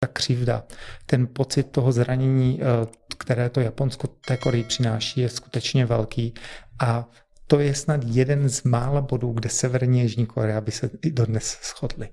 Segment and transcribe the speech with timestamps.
[0.00, 0.64] ta křivda,
[1.06, 2.86] ten pocit toho zranění, eh,
[3.18, 6.34] které to Japonsko té Koreji přináší, je skutečně velký
[6.78, 7.08] a
[7.46, 11.10] to je snad jeden z mála bodů, kde Severní a Jižní Korea by se i
[11.10, 12.08] dodnes shodly.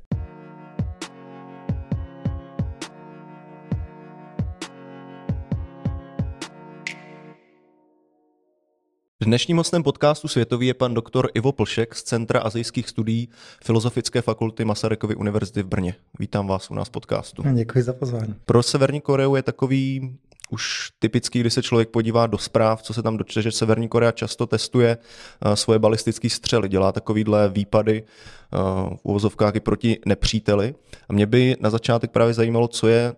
[9.27, 13.29] Dnešním hostem podcastu Světový je pan doktor Ivo Plšek z Centra azijských studií
[13.63, 15.95] Filozofické fakulty Masarykovy univerzity v Brně.
[16.19, 17.43] Vítám vás u nás podcastu.
[17.53, 18.35] Děkuji za pozvání.
[18.45, 20.17] Pro Severní Koreu je takový
[20.49, 24.11] už typický, když se člověk podívá do zpráv, co se tam dočte, že Severní Korea
[24.11, 24.97] často testuje
[25.45, 28.59] uh, svoje balistické střely, dělá takovýhle výpady uh,
[28.89, 30.75] v uvozovkách i proti nepříteli.
[31.09, 33.13] A mě by na začátek právě zajímalo, co je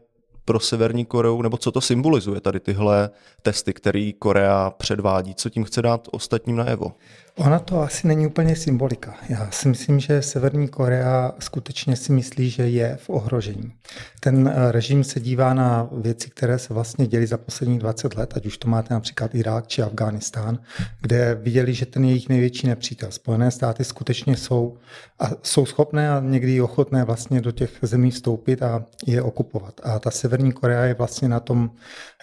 [0.49, 3.09] pro Severní Koreu, nebo co to symbolizuje tady tyhle
[3.41, 6.91] testy, které Korea předvádí, co tím chce dát ostatním najevo?
[7.39, 9.15] Ona to asi není úplně symbolika.
[9.29, 13.71] Já si myslím, že Severní Korea skutečně si myslí, že je v ohrožení.
[14.19, 18.33] Ten eh, režim se dívá na věci, které se vlastně děly za poslední 20 let,
[18.35, 20.59] ať už to máte například Irák či Afghánistán,
[21.01, 24.77] kde viděli, že ten jejich největší nepřítel, Spojené státy, skutečně jsou,
[25.19, 29.81] a jsou schopné a někdy i ochotné vlastně do těch zemí vstoupit a je okupovat.
[29.83, 31.71] A ta Severní Korea je vlastně na tom,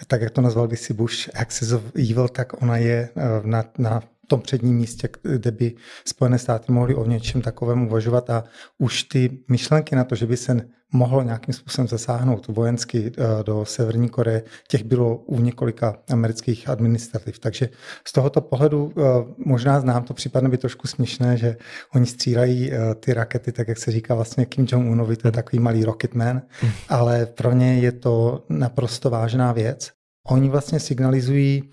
[0.07, 3.65] tak jak to nazval by si Bush, Axis of Evil, tak ona je eh, na,
[3.79, 5.75] na tom předním místě, kde by
[6.05, 8.45] Spojené státy mohly o něčem takovém uvažovat a
[8.79, 13.65] už ty myšlenky na to, že by se mohlo nějakým způsobem zasáhnout vojensky eh, do
[13.65, 17.39] Severní Koreje, těch bylo u několika amerických administrativ.
[17.39, 17.69] Takže
[18.09, 19.03] z tohoto pohledu eh,
[19.39, 21.57] možná znám to případně by trošku směšné, že
[21.95, 25.59] oni střílejí eh, ty rakety, tak jak se říká vlastně Kim Jong-unovi, to je takový
[25.59, 26.73] malý rocketman, hmm.
[26.89, 29.91] ale pro ně je to naprosto vážná věc.
[30.27, 31.71] Oni vlastně signalizují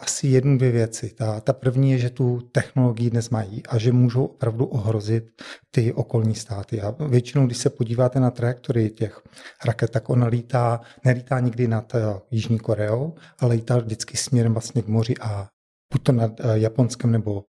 [0.00, 1.10] asi jednu, dvě věci.
[1.14, 5.24] Ta, ta první je, že tu technologii dnes mají a že můžou opravdu ohrozit
[5.70, 6.80] ty okolní státy.
[6.80, 9.22] A většinou, když se podíváte na trajektorii těch
[9.64, 14.82] raket, tak ona lítá, nelítá nikdy nad eh, Jižní Koreou, ale lítá vždycky směrem vlastně
[14.82, 15.48] k moři a
[15.92, 17.44] buď to nad eh, Japonskem nebo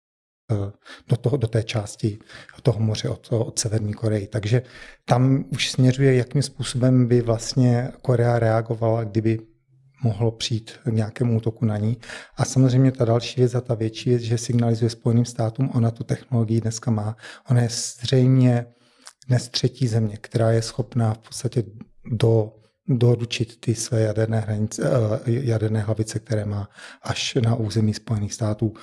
[0.51, 0.71] eh,
[1.09, 2.19] do, toho, do té části
[2.63, 4.27] toho moře od, od Severní Koreji.
[4.27, 4.61] Takže
[5.05, 9.39] tam už směřuje, jakým způsobem by vlastně Korea reagovala, kdyby
[10.03, 11.97] mohlo přijít k nějakému útoku na ní.
[12.38, 16.03] A samozřejmě ta další věc a ta větší věc, že signalizuje Spojeným státům, ona tu
[16.03, 17.17] technologii dneska má.
[17.50, 18.66] Ona je zřejmě
[19.28, 21.63] dnes třetí země, která je schopná v podstatě
[22.12, 22.53] do
[22.88, 24.84] doručit ty své jaderné, hranice,
[25.25, 26.69] eh, jaderné hlavice, které má
[27.02, 28.74] až na území Spojených států.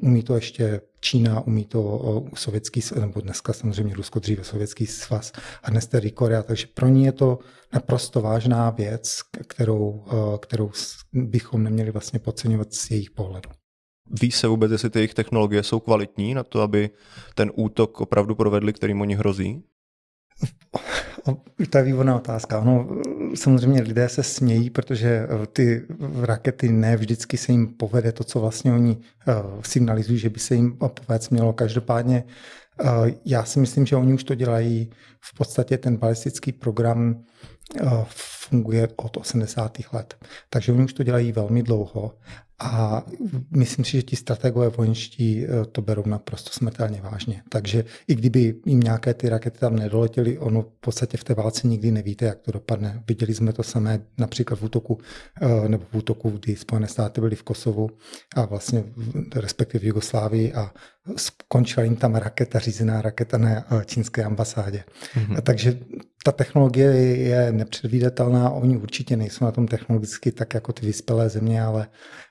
[0.00, 5.32] Umí to ještě Čína, umí to eh, sovětský, nebo dneska samozřejmě Rusko, dříve sovětský svaz
[5.62, 7.38] a dnes tedy Korea, takže pro ní je to
[7.72, 10.70] naprosto vážná věc, kterou, eh, kterou
[11.12, 13.50] bychom neměli vlastně podceňovat z jejich pohledu.
[14.20, 16.90] Ví se vůbec, jestli ty jejich technologie jsou kvalitní na to, aby
[17.34, 19.62] ten útok opravdu provedli, kterým oni hrozí?
[21.70, 22.60] To je výborná otázka.
[22.60, 22.88] Ono,
[23.36, 25.82] samozřejmě lidé se smějí, protože eh, ty
[26.20, 30.54] rakety ne vždycky se jim povede to, co vlastně oni uh, signalizují, že by se
[30.54, 31.52] jim povedt mělo.
[31.52, 32.24] Každopádně
[32.84, 37.24] uh, já si myslím, že oni už to dělají v podstatě ten balistický program
[38.48, 39.78] funguje od 80.
[39.92, 40.14] let.
[40.50, 42.12] Takže oni už to dělají velmi dlouho
[42.58, 43.02] a
[43.50, 47.42] myslím si, že ti strategové vojenští eh, to berou naprosto smrtelně vážně.
[47.48, 51.68] Takže i kdyby jim nějaké ty rakety tam nedoletěly, ono v podstatě v té válce
[51.68, 53.02] nikdy nevíte, jak to dopadne.
[53.08, 54.98] Viděli jsme to samé například v útoku,
[55.42, 57.90] eh, nebo v útoku, kdy Spojené státy byly v Kosovu
[58.36, 58.84] a vlastně
[59.34, 60.70] respektive v Jugoslávii a
[61.16, 64.84] skončila jim tam raketa, řízená raketa na eh, čínské ambasádě.
[65.14, 65.40] Mm-hmm.
[65.40, 65.78] Takže
[66.24, 71.62] ta technologie je nepředvídatelná, oni určitě nejsou na tom technologicky tak jako ty vyspělé země,
[71.62, 71.88] ale,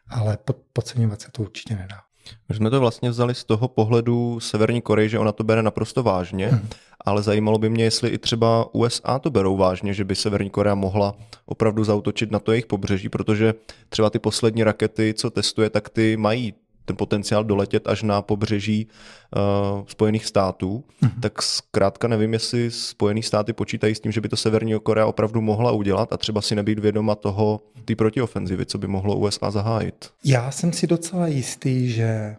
[0.08, 0.38] ale
[0.74, 2.02] podceňovat se to určitě nedá.
[2.50, 6.04] My jsme to vlastně vzali z toho pohledu Severní Koreje, že ona to bere naprosto
[6.04, 6.70] vážně, hmm.
[7.06, 10.76] ale zajímalo by mě, jestli i třeba USA to berou vážně, že by Severní Korea
[10.76, 13.54] mohla opravdu zautočit na to jejich pobřeží, protože
[13.90, 16.54] třeba ty poslední rakety, co testuje, tak ty mají
[16.86, 21.20] ten potenciál doletět až na pobřeží uh, Spojených států, mm-hmm.
[21.20, 25.42] tak zkrátka nevím, jestli Spojené státy počítají s tím, že by to Severní Korea opravdu
[25.42, 30.10] mohla udělat a třeba si nebýt vědoma toho, ty protiofenzivy, co by mohlo USA zahájit.
[30.24, 32.36] Já jsem si docela jistý, že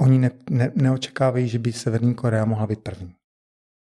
[0.00, 3.14] oni ne, ne, neočekávají, že by Severní Korea mohla být první.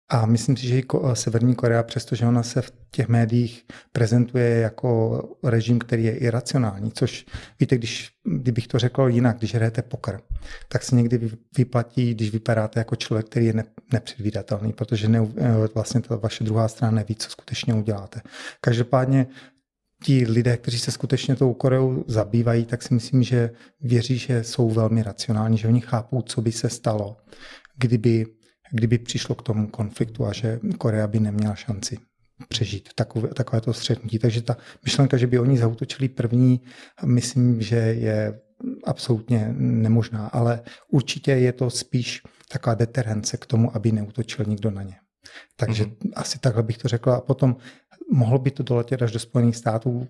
[0.10, 0.84] A myslím si, že i
[1.14, 7.26] Severní Korea, přestože ona se v těch médiích prezentuje jako režim, který je iracionální, což
[7.60, 10.22] víte, když, kdybych to řekl jinak, když hrajete poker,
[10.68, 13.64] tak se někdy vyplatí, když vypadáte jako člověk, který je ne,
[13.94, 15.20] nepředvídatelný, protože ne,
[15.76, 18.22] vlastně ta vaše druhá strana neví, co skutečně uděláte.
[18.62, 19.28] Každopádně
[20.04, 23.50] ti lidé, kteří se skutečně tou Koreou zabývají, tak si myslím, že
[23.82, 27.18] věří, že jsou velmi racionální, že oni chápou, co by se stalo,
[27.78, 28.26] kdyby
[28.74, 31.98] kdyby přišlo k tomu konfliktu a že Korea by neměla šanci
[32.48, 34.20] přežít takové, takovéto střetnutí.
[34.20, 36.62] Takže ta myšlenka, že by oni zautočili první,
[37.06, 38.40] myslím, že je
[38.84, 40.62] absolutně nemožná, ale
[40.92, 42.22] určitě je to spíš
[42.52, 44.96] taková deterence k tomu, aby neutočil nikdo na ně.
[45.56, 46.12] Takže mm-hmm.
[46.16, 47.12] asi takhle bych to řekl.
[47.12, 47.56] A potom
[48.12, 50.08] mohlo by to doletět až do Spojených států.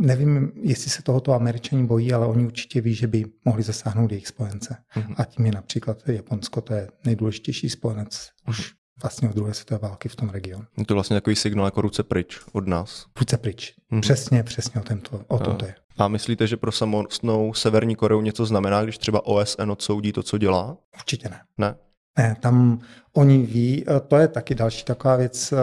[0.00, 4.28] Nevím, jestli se tohoto američani bojí, ale oni určitě ví, že by mohli zasáhnout jejich
[4.28, 4.76] spojence.
[4.96, 5.14] Mm-hmm.
[5.16, 10.08] A tím je například Japonsko, to je nejdůležitější spojenec už vlastně od druhé světové války
[10.08, 10.64] v tom regionu.
[10.78, 13.06] Je to vlastně takový signál jako ruce pryč od nás.
[13.18, 13.74] Ruce pryč.
[13.92, 14.00] Mm-hmm.
[14.00, 15.74] Přesně, přesně o tom to, o tom to je.
[15.98, 20.38] A myslíte, že pro samotnou Severní Koreu něco znamená, když třeba OSN odsoudí to, co
[20.38, 20.76] dělá?
[20.96, 21.40] Určitě ne.
[21.58, 21.74] Ne?
[22.18, 22.80] Ne, tam
[23.12, 25.54] oni ví, to je taky další taková věc.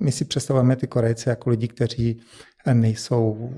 [0.00, 2.20] My si představujeme ty Korejce jako lidi, kteří
[2.74, 3.50] nejsou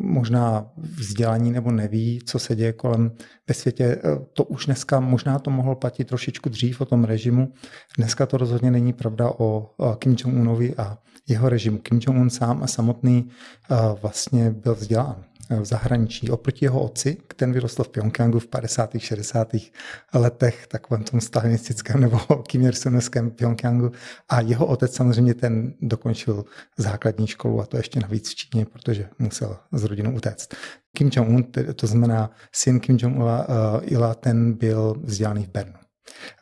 [0.00, 3.12] možná vzdělaní nebo neví, co se děje kolem
[3.48, 4.02] ve světě.
[4.32, 7.52] To už dneska možná to mohlo platit trošičku dřív o tom režimu.
[7.98, 10.98] Dneska to rozhodně není pravda o Kim Jong-unovi a
[11.28, 11.78] jeho režimu.
[11.78, 13.28] Kim Jong-un sám a samotný
[14.02, 16.30] vlastně byl vzdělán v zahraničí.
[16.30, 18.90] Oproti jeho otci, ten vyrostl v Pyongyangu v 50.
[18.98, 19.52] 60.
[20.14, 22.18] letech, takovém tom stalinistickém nebo
[22.48, 23.32] Kim Il-sungském.
[24.28, 26.44] A jeho otec samozřejmě ten dokončil
[26.76, 30.54] základní školu a to ještě navíc v Číně, protože musel z rodinou utéct.
[30.96, 35.78] Kim Jong-un, to znamená syn Kim Jong-ila, ten byl vzdělaný v Bernu.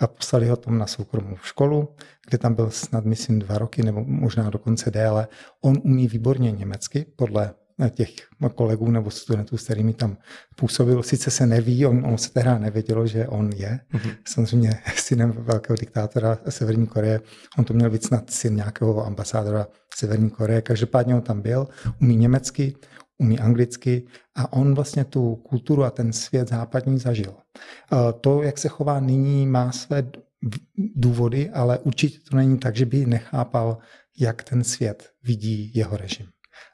[0.00, 1.94] A poslali ho tam na soukromou školu,
[2.28, 5.28] kde tam byl snad, myslím, dva roky nebo možná dokonce déle.
[5.60, 7.54] On umí výborně německy, podle
[7.90, 8.10] těch
[8.54, 10.16] kolegů nebo studentů, s kterými tam
[10.56, 11.02] působil.
[11.02, 13.80] Sice se neví, on, on se tehdy nevědělo, že on je.
[13.92, 14.14] Mm-hmm.
[14.28, 17.20] Samozřejmě synem velkého diktátora Severní Koreje.
[17.58, 20.62] On to měl být snad syn nějakého ambasádora Severní Koreje.
[20.62, 21.68] Každopádně on tam byl,
[22.00, 22.74] umí německy,
[23.18, 24.06] umí anglicky
[24.36, 27.34] a on vlastně tu kulturu a ten svět západní zažil.
[28.20, 30.10] To, jak se chová nyní, má své
[30.94, 33.78] důvody, ale určitě to není tak, že by nechápal,
[34.18, 36.26] jak ten svět vidí jeho režim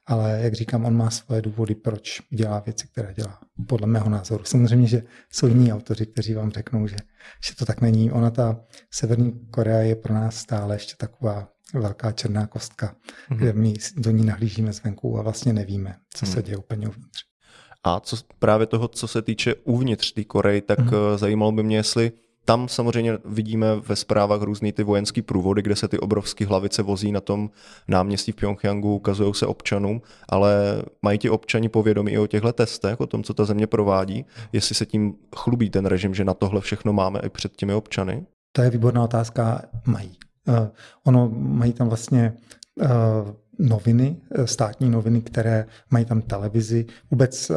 [0.07, 3.39] ale jak říkám, on má svoje důvody, proč dělá věci, které dělá,
[3.69, 4.45] podle mého názoru.
[4.45, 5.03] Samozřejmě, že
[5.33, 6.97] jsou jiní autoři, kteří vám řeknou, že,
[7.47, 8.13] že to tak není.
[8.13, 13.37] Ona, ta Severní Korea je pro nás stále ještě taková velká černá kostka, mm-hmm.
[13.37, 16.31] kde my do ní nahlížíme zvenku a vlastně nevíme, co mm-hmm.
[16.31, 16.47] se mhm.
[16.47, 17.21] děje úplně uvnitř.
[17.85, 21.19] A co právě toho, co se týče uvnitř té Koreji, tak mm-hmm.
[21.19, 22.13] zajímalo by mě, jestli
[22.45, 27.13] tam samozřejmě vidíme ve zprávách různý ty vojenský průvody, kde se ty obrovské hlavice vozí
[27.13, 27.51] na tom
[27.89, 33.01] náměstí v Pyongyangu, ukazují se občanům, ale mají ti občani povědomí i o těchto testech,
[33.01, 36.61] o tom, co ta země provádí, jestli se tím chlubí ten režim, že na tohle
[36.61, 38.27] všechno máme i před těmi občany?
[38.53, 39.63] To je výborná otázka.
[39.87, 40.17] Mají.
[40.49, 40.69] Uh,
[41.05, 42.35] ono mají tam vlastně
[42.81, 42.89] uh,
[43.59, 46.87] noviny, eh, státní noviny, které mají tam televizi.
[47.11, 47.57] Vůbec uh,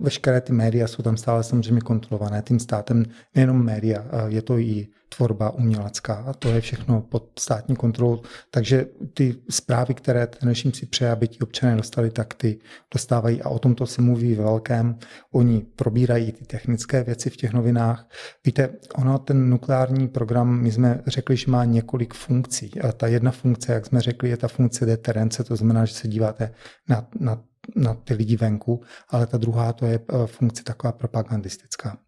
[0.00, 3.04] veškeré ty média jsou tam stále samozřejmě kontrolované tím státem,
[3.34, 8.22] nejenom média, uh, je to i tvorba umělecká a to je všechno pod státní kontrolou.
[8.50, 12.58] Takže ty zprávy, které ten režim si přeje, aby ti občané dostali, tak ty
[12.92, 14.98] dostávají a o tomto se mluví ve velkém.
[15.32, 18.08] Oni probírají ty technické věci v těch novinách.
[18.46, 22.80] Víte, ono ten nukleární program, my jsme řekli, že má několik funkcí.
[22.80, 26.08] A ta jedna funkce, jak jsme řekli, je ta funkce deterence, to znamená, že se
[26.08, 26.54] díváte
[26.88, 27.42] na, na
[27.76, 31.98] na ty lidi venku, ale ta druhá to je eh, funkce taková propagandistická.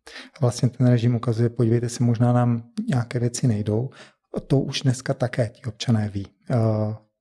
[0.40, 3.90] Vlastně ten režim ukazuje, podívejte se, možná nám nějaké věci nejdou,
[4.46, 6.56] to už dneska také ti občané ví eh,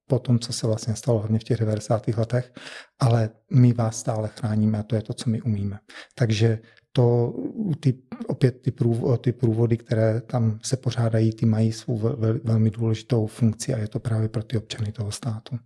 [0.08, 2.08] po tom, co se vlastně stalo hlavně v těch 90.
[2.08, 2.54] letech,
[3.00, 5.80] ale my vás stále chráníme a to je to, co my umíme.
[6.16, 6.60] Takže
[6.92, 7.34] to,
[7.80, 12.72] ty, opět ty, prův, ty průvody, které tam se pořádají, ty mají svou vel, velmi
[12.72, 15.58] důležitou funkci a je to právě pro ty občany toho státu.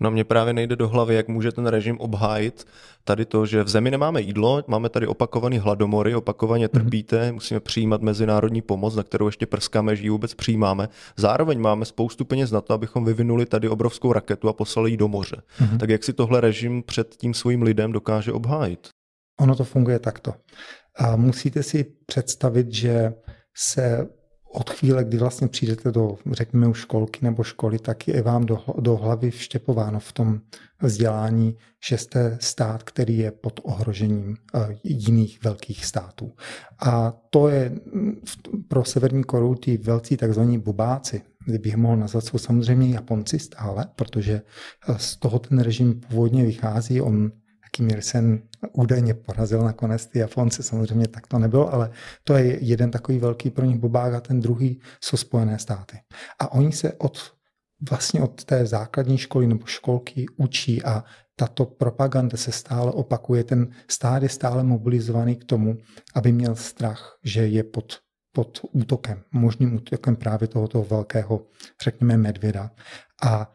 [0.00, 2.66] No mě právě nejde do hlavy, jak může ten režim obhájit
[3.04, 6.82] tady to, že v zemi nemáme jídlo, máme tady opakovaný hladomory, opakovaně mhm.
[6.82, 10.88] trpíte, musíme přijímat mezinárodní pomoc, na kterou ještě prskáme, že ji vůbec přijímáme.
[11.16, 15.08] Zároveň máme spoustu peněz na to, abychom vyvinuli tady obrovskou raketu a poslali ji do
[15.08, 15.36] moře.
[15.60, 15.78] Mm.
[15.78, 18.88] Tak jak si tohle režim před tím svým lidem dokáže obhájit?
[19.40, 20.34] Ono to funguje takto.
[20.98, 23.14] A musíte si představit, že
[23.56, 24.08] se
[24.54, 28.64] od chvíle, kdy vlastně přijdete do, řekněme, už školky nebo školy, tak je vám do,
[28.78, 30.40] do hlavy vštěpováno v tom
[30.82, 36.32] vzdělání, že jste stát, který je pod ohrožením uh, jiných velkých států.
[36.86, 37.72] A to je
[38.68, 44.42] pro Severní Koreu ty velcí takzvaní bubáci, kdybych mohl nazvat, jsou samozřejmě Japonci stále, protože
[44.88, 47.00] eh, z toho ten režim původně vychází.
[47.00, 47.30] On
[47.76, 51.90] Kim Il-sen údajně porazil nakonec ty Japonce, samozřejmě tak to nebylo, ale
[52.24, 55.98] to je jeden takový velký pro nich bobák a ten druhý jsou Spojené státy.
[56.38, 57.34] A oni se od
[57.90, 61.04] vlastně od té základní školy nebo školky učí a
[61.36, 63.44] tato propaganda se stále opakuje.
[63.44, 65.76] Ten stát je stále mobilizovaný k tomu,
[66.14, 67.98] aby měl strach, že je pod,
[68.32, 71.46] pod útokem, možným útokem právě tohoto velkého,
[71.82, 72.70] řekněme, medvěda.
[73.22, 73.54] A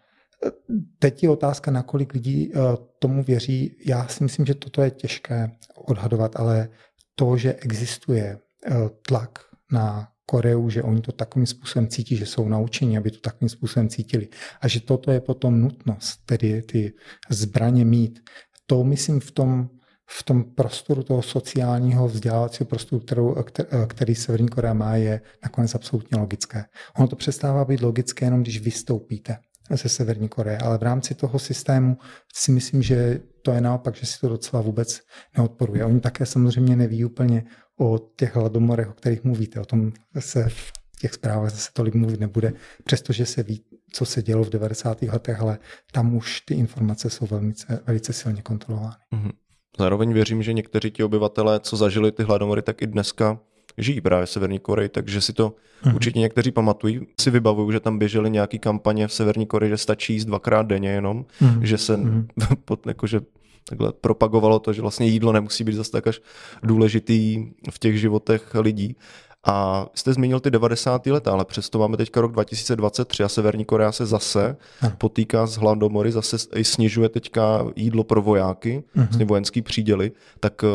[1.00, 2.52] Teď je otázka, nakolik lidí
[3.00, 3.76] tomu věří.
[3.86, 6.70] Já si myslím, že toto je těžké odhadovat, ale
[7.16, 8.38] to, že existuje
[9.08, 9.40] tlak
[9.72, 13.90] na Koreu, že oni to takovým způsobem cítí, že jsou naučeni, aby to takovým způsobem
[13.90, 14.28] cítili.
[14.62, 16.94] A že toto je potom nutnost, tedy ty
[17.30, 18.20] zbraně mít.
[18.66, 19.70] To myslím v tom,
[20.10, 23.36] v tom prostoru toho sociálního vzdělávacího prostoru, kterou,
[23.88, 26.66] který Severní Korea má, je nakonec absolutně logické.
[26.98, 29.38] Ono to přestává být logické jenom, když vystoupíte
[29.78, 31.98] ze Severní Koreje, ale v rámci toho systému
[32.34, 35.02] si myslím, že to je naopak, že si to docela vůbec
[35.38, 35.86] neodporuje.
[35.86, 37.44] Oni také samozřejmě neví úplně
[37.80, 39.60] o těch hladomorech, o kterých mluvíte.
[39.60, 44.22] O tom se v těch zprávách zase tolik mluvit nebude, přestože se ví, co se
[44.22, 45.02] dělo v 90.
[45.02, 45.60] letech, ale
[45.92, 48.96] tam už ty informace jsou velice, velice silně kontrolovány.
[49.14, 49.32] Mm-hmm.
[49.80, 53.40] Zároveň věřím, že někteří ti obyvatelé, co zažili ty hladomory, tak i dneska
[53.80, 55.96] žijí právě v Severní Koreji, takže si to mm-hmm.
[55.96, 57.02] určitě někteří pamatují.
[57.22, 60.90] Si vybavuju, že tam běžely nějaký kampaně v Severní Koreji, že stačí jíst dvakrát denně
[60.90, 61.62] jenom, mm-hmm.
[61.62, 62.26] že se mm-hmm.
[62.66, 63.22] pod, jakože
[63.70, 66.22] takhle propagovalo to, že vlastně jídlo nemusí být zase tak až
[66.64, 68.96] důležitý v těch životech lidí.
[69.48, 71.06] A jste zmínil ty 90.
[71.06, 74.58] leta, ale přesto máme teďka rok 2023 a Severní Korea se zase
[74.98, 78.84] potýká s hladomory, zase i snižuje teďka jídlo pro vojáky, uh-huh.
[78.96, 80.12] vlastně vojenský příděly.
[80.40, 80.68] Tak eh,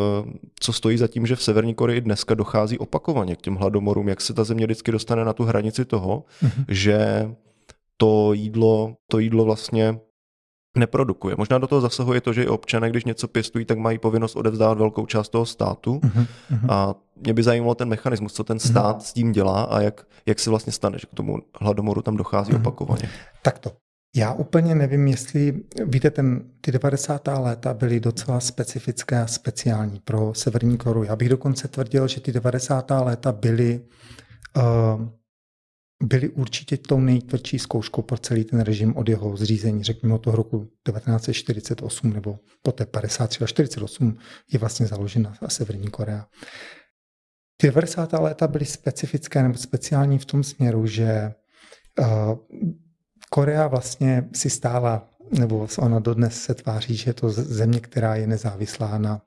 [0.61, 4.09] co stojí za tím, že v Severní Koreji dneska dochází opakovaně k těm hladomorům?
[4.09, 6.65] Jak se ta země vždycky dostane na tu hranici toho, uh-huh.
[6.69, 7.29] že
[7.97, 9.99] to jídlo, to jídlo vlastně
[10.75, 11.35] neprodukuje.
[11.39, 14.79] Možná do toho zasahuje to, že i občané, když něco pěstují, tak mají povinnost odevzdávat
[14.79, 15.99] velkou část toho státu.
[15.99, 16.27] Uh-huh.
[16.69, 19.05] A mě by zajímalo ten mechanismus, co ten stát uh-huh.
[19.05, 22.53] s tím dělá a jak, jak se vlastně stane, že k tomu hladomoru tam dochází
[22.53, 22.61] uh-huh.
[22.61, 23.09] opakovaně.
[23.43, 23.73] Tak to.
[24.17, 27.29] Já úplně nevím, jestli, víte, ten, ty 90.
[27.39, 31.05] léta byly docela specifické a speciální pro Severní Koru.
[31.05, 32.91] Já bych dokonce tvrdil, že ty 90.
[32.91, 33.81] léta byly
[34.57, 34.63] uh,
[36.03, 40.37] byly určitě tou nejtvrdší zkouškou pro celý ten režim od jeho zřízení, řekněme od toho
[40.37, 44.19] roku 1948 nebo poté 53 a 48
[44.53, 46.27] je vlastně založena Severní Korea.
[47.57, 48.13] Ty 90.
[48.13, 51.33] léta byly specifické nebo speciální v tom směru, že
[52.01, 52.07] uh,
[53.31, 58.27] Korea vlastně si stála, nebo ona dodnes se tváří, že je to země, která je
[58.27, 59.23] nezávislá na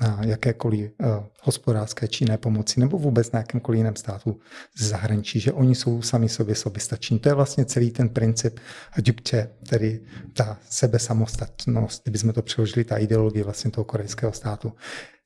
[0.00, 1.06] na jakékoliv uh,
[1.42, 4.40] hospodářské či jiné pomoci nebo vůbec na jakémkoliv jiném státu
[4.78, 7.18] z zahraničí, že oni jsou sami sobě soběstační.
[7.18, 8.60] To je vlastně celý ten princip
[8.98, 10.00] Djupče, tedy
[10.32, 14.72] ta sebesamostatnost, kdybychom to přeložili, ta ideologie vlastně toho korejského státu.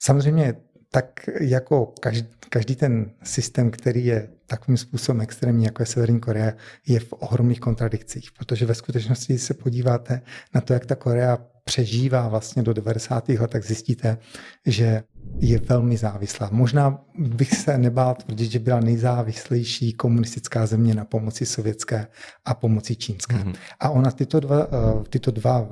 [0.03, 0.55] Samozřejmě
[0.91, 6.53] tak jako každý, každý ten systém, který je takovým způsobem extrémní, jako je Severní Korea,
[6.87, 10.21] je v ohromných kontradikcích, protože ve skutečnosti, když se podíváte
[10.55, 13.29] na to, jak ta Korea přežívá vlastně do 90.
[13.29, 14.19] let, tak zjistíte,
[14.67, 15.03] že
[15.39, 16.49] je velmi závislá.
[16.53, 22.07] Možná bych se nebál tvrdit, že byla nejzávislejší komunistická země na pomoci sovětské
[22.45, 23.37] a pomoci čínské.
[23.37, 23.55] Mm-hmm.
[23.81, 25.69] A ona tyto dva, eh, tyto dva,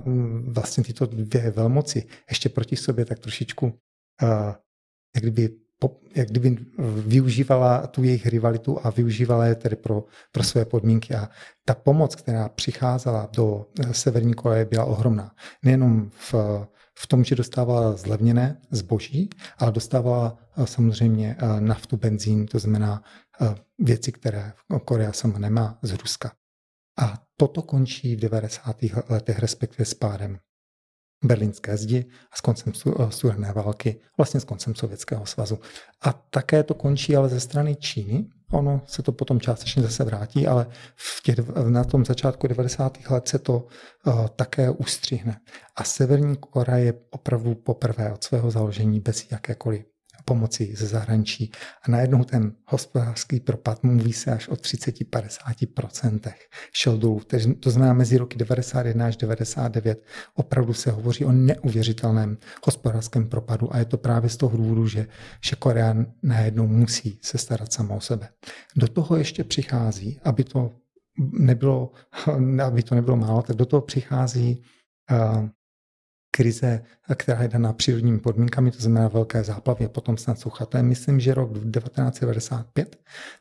[0.49, 3.73] vlastně tyto dvě velmoci ještě proti sobě tak trošičku
[4.23, 4.55] eh,
[5.15, 5.63] jak kdyby
[6.14, 6.57] jak kdyby
[7.07, 11.14] využívala tu jejich rivalitu a využívala je tedy pro, pro své podmínky.
[11.14, 11.29] A
[11.64, 15.31] ta pomoc, která přicházela do eh, Severní Koreje, byla ohromná.
[15.62, 16.35] Nejenom v,
[16.99, 23.03] v tom, že dostávala zlevněné zboží, ale dostávala eh, samozřejmě eh, naftu, benzín, to znamená
[23.79, 24.53] věci, které
[24.85, 26.33] Korea sama nemá z Ruska.
[26.99, 28.76] A toto končí v 90.
[29.09, 30.38] letech, respektive s pádem
[31.25, 35.59] berlínské zdi a s koncem eh, studené války, vlastně s koncem Sovětského svazu.
[36.02, 38.26] A také to končí ale ze strany Číny.
[38.52, 40.66] Ono se to potom částečně zase vrátí, ale
[40.97, 41.37] v těch,
[41.69, 42.99] na tom začátku 90.
[43.11, 43.66] let se to
[44.07, 45.40] uh, také ustřihne.
[45.76, 49.94] A Severní Korea je opravdu poprvé od svého založení bez jakékoliv
[50.25, 51.50] pomoci ze zahraničí.
[51.83, 56.33] A najednou ten hospodářský propad mluví se až o 30-50%
[56.73, 57.21] šel dolů.
[57.61, 60.04] To znamená mezi roky 91 až 99
[60.35, 65.06] opravdu se hovoří o neuvěřitelném hospodářském propadu a je to právě z toho důvodu, že,
[65.44, 68.28] že Korea najednou musí se starat sama o sebe.
[68.76, 70.71] Do toho ještě přichází, aby to
[71.33, 71.92] nebylo,
[72.66, 74.62] aby to nebylo málo, tak do toho přichází
[75.11, 75.49] uh,
[76.37, 76.83] krize,
[77.14, 80.67] která je daná přírodními podmínkami, to znamená velké záplavy a potom snad sucha.
[80.67, 82.97] To je myslím, že rok 1995,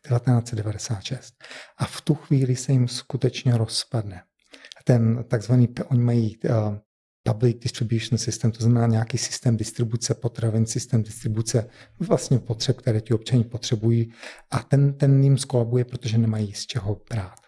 [0.07, 1.33] 1996.
[1.77, 4.23] A v tu chvíli se jim skutečně rozpadne.
[4.83, 6.77] Ten takzvaný, oni mají uh,
[7.23, 11.69] public distribution system, to znamená nějaký systém distribuce potravin, systém distribuce
[11.99, 14.13] vlastně potřeb, které ti občani potřebují
[14.51, 17.39] a ten, ten jim skolabuje, protože nemají z čeho brát.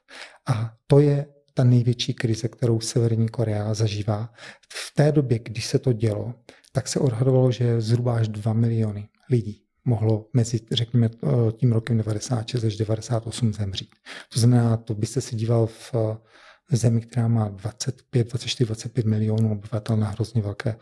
[0.48, 1.26] A to je
[1.58, 4.34] ta největší krize, kterou Severní Korea zažívá.
[4.74, 6.34] V té době, když se to dělo,
[6.72, 11.10] tak se odhadovalo, že zhruba až 2 miliony lidí mohlo mezi, řekněme,
[11.58, 13.90] tím rokem 96 až 98 zemřít.
[14.34, 15.94] To znamená, to byste si díval v,
[16.72, 20.76] v zemi, která má 25, 24, 25 milionů obyvatel na hrozně velké,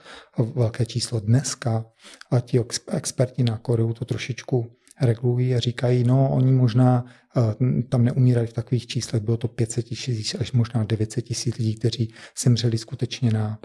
[0.55, 1.19] velké číslo.
[1.19, 1.85] Dneska
[2.31, 7.05] a ti experti na Koreu to trošičku regulují a říkají, no oni možná
[7.35, 7.53] uh,
[7.89, 12.13] tam neumírali v takových číslech, bylo to 500 tisíc až možná 900 tisíc lidí, kteří
[12.43, 13.59] zemřeli skutečně na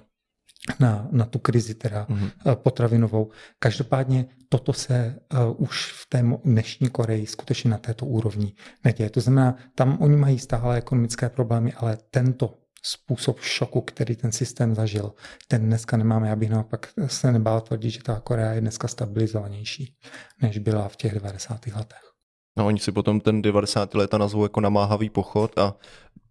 [0.81, 2.55] na, na tu krizi teda mm-hmm.
[2.55, 3.31] potravinovou.
[3.59, 8.53] Každopádně toto se uh, už v té dnešní Koreji skutečně na této úrovni
[8.85, 9.11] neděje.
[9.11, 14.75] To znamená, tam oni mají stále ekonomické problémy, ale tento způsob šoku, který ten systém
[14.75, 15.13] zažil,
[15.49, 16.29] ten dneska nemáme.
[16.29, 19.95] Já bych naopak se nebál tvrdit, že ta Korea je dneska stabilizovanější,
[20.43, 21.67] než byla v těch 90.
[21.67, 22.13] letech.
[22.59, 23.95] No oni si potom ten 90.
[23.95, 25.75] leta nazvou jako namáhavý pochod a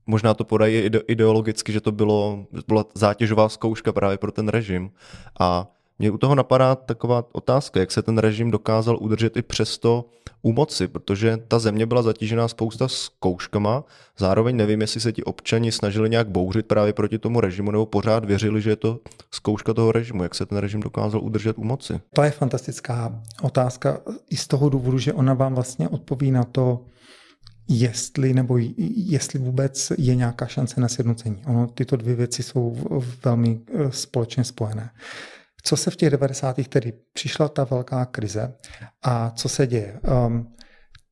[0.06, 4.90] možná to podají ideologicky, že to bylo, byla zátěžová zkouška právě pro ten režim.
[5.40, 5.68] A
[6.00, 10.06] mě u toho napadá taková otázka, jak se ten režim dokázal udržet i přesto
[10.42, 13.84] u moci, protože ta země byla zatížená spousta zkouškama,
[14.18, 18.26] zároveň nevím, jestli se ti občani snažili nějak bouřit právě proti tomu režimu, nebo pořád
[18.26, 19.00] věřili, že je to
[19.32, 20.24] zkouška toho režimu.
[20.24, 22.00] Jak se ten režim dokázal udržet u moci?
[22.14, 26.86] To je fantastická otázka i z toho důvodu, že ona vám vlastně odpoví na to,
[27.70, 28.58] jestli nebo
[28.96, 31.42] jestli vůbec je nějaká šance na sjednocení.
[31.46, 32.76] Ono, tyto dvě věci jsou
[33.26, 34.90] velmi eh, společně spojené.
[35.68, 36.56] Co se v těch 90.
[36.70, 38.54] tedy přišla ta velká krize
[39.04, 40.00] a co se děje?
[40.28, 40.56] Um,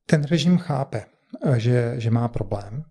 [0.06, 1.04] ten režim chápe,
[1.44, 2.84] eh, že, že má problém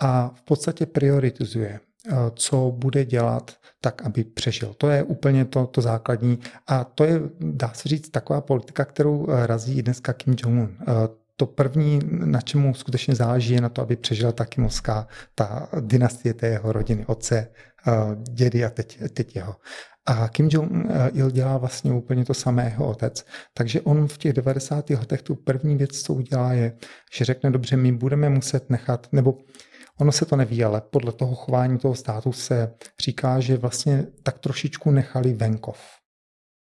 [0.00, 4.74] a v podstatě prioritizuje, eh, co bude dělat tak, aby přežil.
[4.78, 9.26] To je úplně to, to základní a to je, dá se říct, taková politika, kterou
[9.28, 10.76] razí dneska Kim Jong-un
[11.36, 16.34] to první, na čemu skutečně záleží, je na to, aby přežila ta Kimovská, ta dynastie
[16.34, 17.48] té jeho rodiny, otce,
[17.86, 17.92] eh,
[18.32, 19.56] dědy a teď, teď jeho.
[20.06, 23.24] A Kim Jong-il dělá vlastně úplně to samé jeho otec.
[23.54, 24.90] Takže on v těch 90.
[24.90, 26.76] letech tu první věc, co udělá, je,
[27.12, 29.38] že řekne, dobře, my budeme muset nechat, nebo
[30.00, 34.38] ono se to neví, ale podle toho chování toho státu se říká, že vlastně tak
[34.38, 35.78] trošičku nechali venkov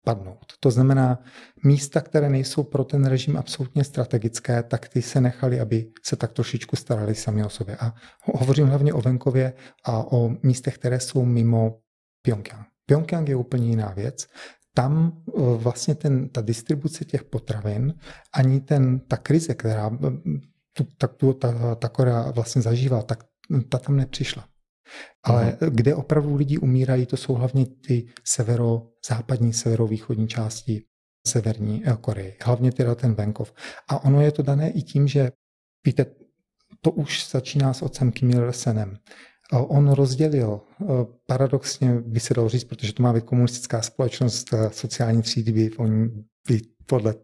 [0.05, 0.53] padnout.
[0.59, 1.23] To znamená,
[1.63, 6.33] místa, které nejsou pro ten režim absolutně strategické, tak ty se nechali, aby se tak
[6.33, 7.77] trošičku starali sami o sobě.
[7.77, 11.79] A hovořím hlavně o venkově a o místech, které jsou mimo
[12.21, 12.74] Pyongyang.
[12.85, 14.27] Pyongyang je úplně jiná věc.
[14.73, 17.93] Tam e, vlastně ten, ta distribuce těch potravin,
[18.33, 19.89] ani ten, ta krize, která
[20.73, 23.23] tu, tak tu, ta, ta Korea vlastně zažívala, tak
[23.69, 24.45] ta tam nepřišla.
[25.23, 25.69] Ale mm.
[25.69, 30.83] kde opravdu lidi umírají, to jsou hlavně ty severo-západní, severovýchodní části
[31.27, 32.35] Severní Koreje.
[32.43, 33.53] Hlavně teda ten venkov.
[33.89, 35.31] A ono je to dané i tím, že
[35.85, 36.05] víte,
[36.81, 38.97] to už začíná s otcem Kim Il-senem.
[39.51, 40.61] On rozdělil,
[41.27, 46.09] paradoxně by se dalo říct, protože to má být komunistická společnost, sociální třídy by, oni
[46.47, 47.15] by podle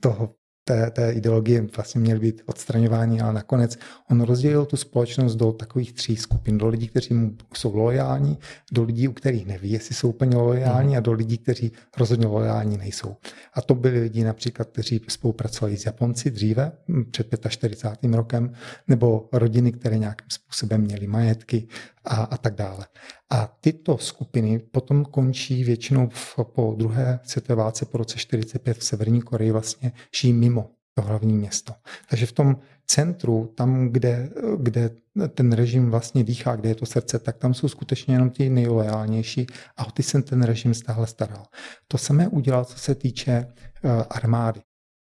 [0.00, 0.34] toho
[0.68, 3.78] té, té ideologie vlastně měly být odstraňováni, ale nakonec
[4.10, 6.58] on rozdělil tu společnost do takových tří skupin.
[6.58, 8.38] Do lidí, kteří mu jsou loajální,
[8.72, 10.96] do lidí, u kterých neví, jestli jsou úplně loajální, mm.
[10.96, 13.16] a do lidí, kteří rozhodně loajální nejsou.
[13.54, 16.72] A to byli lidi například, kteří spolupracovali s Japonci dříve,
[17.10, 18.14] před 45.
[18.14, 18.52] rokem,
[18.88, 21.68] nebo rodiny, které nějakým způsobem měly majetky
[22.04, 22.86] a, a tak dále.
[23.30, 28.84] A tyto skupiny potom končí většinou v, po druhé světové válce po roce 45 v
[28.84, 30.55] Severní Koreji vlastně žijí mimo
[30.96, 31.74] to hlavní město.
[32.10, 32.56] Takže v tom
[32.86, 34.90] centru, tam, kde, kde
[35.34, 39.46] ten režim vlastně dýchá, kde je to srdce, tak tam jsou skutečně jenom ti nejloajálnější
[39.76, 41.44] a o ty se ten režim stále staral.
[41.88, 43.46] To samé udělal, co se týče
[43.84, 44.60] uh, armády.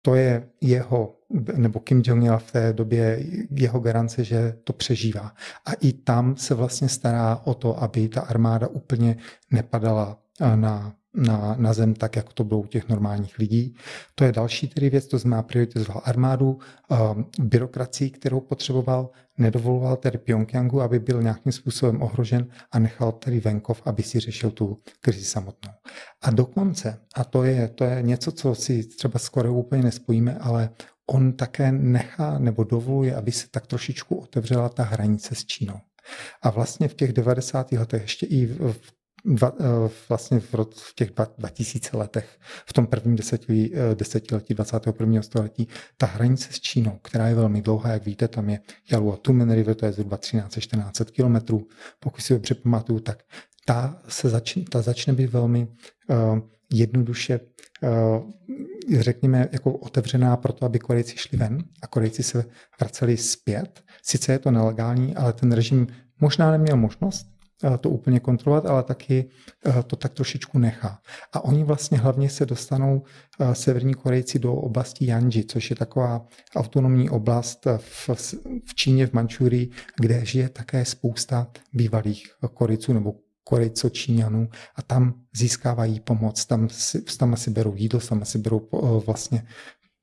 [0.02, 1.18] To je jeho
[1.56, 5.32] nebo Kim Jong-il v té době jeho garance, že to přežívá.
[5.66, 9.16] A i tam se vlastně stará o to, aby ta armáda úplně
[9.50, 10.18] nepadala
[10.54, 13.74] na na, na zem, tak jako to bylo u těch normálních lidí.
[14.14, 16.98] To je další tedy věc, to znamená prioritizoval armádu, uh,
[17.40, 23.82] byrokracii, kterou potřeboval, nedovoloval tedy Pyongyangu, aby byl nějakým způsobem ohrožen a nechal tedy venkov,
[23.84, 25.72] aby si řešil tu krizi samotnou.
[26.22, 30.70] A dokonce, a to je, to je něco, co si třeba skoro úplně nespojíme, ale
[31.10, 35.80] on také nechá nebo dovoluje, aby se tak trošičku otevřela ta hranice s Čínou.
[36.42, 37.72] A vlastně v těch 90.
[37.72, 38.80] letech, ještě i v
[39.24, 45.22] dva, eh, vlastně v, v těch 2000 letech, v tom prvním desetiletí, eh, desetiletí 21.
[45.22, 48.60] století, ta hranice s Čínou, která je velmi dlouhá, jak víte, tam je
[48.92, 51.66] Yalu a Tumen River, to je zhruba 13-14 kilometrů,
[52.00, 53.22] pokud si dobře pamatuju, tak
[53.64, 55.68] ta, se začne, ta začne být velmi
[56.08, 56.38] uh,
[56.72, 57.40] jednoduše,
[57.82, 62.44] uh, řekněme, jako otevřená pro to, aby Korejci šli ven a Korejci se
[62.80, 63.82] vraceli zpět.
[64.02, 65.86] Sice je to nelegální, ale ten režim
[66.20, 67.31] možná neměl možnost,
[67.80, 69.24] to úplně kontrolovat, ale taky
[69.86, 70.98] to tak trošičku nechá.
[71.32, 73.02] A oni vlastně hlavně se dostanou
[73.52, 78.10] severní Korejci do oblasti Yanji, což je taková autonomní oblast v,
[78.64, 79.70] v Číně, v Mančurii,
[80.00, 87.02] kde žije také spousta bývalých Korejců nebo Korejco Číňanů a tam získávají pomoc, tam si,
[87.02, 88.68] tam si berou jídlo, tam si berou
[89.06, 89.46] vlastně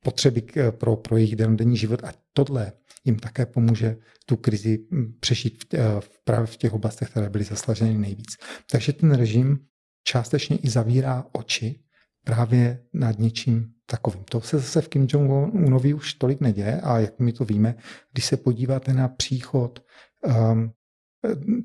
[0.04, 2.72] potřeby pro, pro jejich denní život a tohle
[3.04, 7.44] jim také pomůže tu krizi hm, přežít v, v, právě v těch oblastech, které byly
[7.44, 8.36] zaslaženy nejvíc.
[8.70, 9.58] Takže ten režim
[10.04, 11.80] částečně i zavírá oči
[12.24, 14.24] právě nad něčím takovým.
[14.24, 17.74] To se zase v Kim Jong-unovi už tolik neděje a jak my to víme,
[18.12, 19.84] když se podíváte na příchod
[20.26, 20.72] um,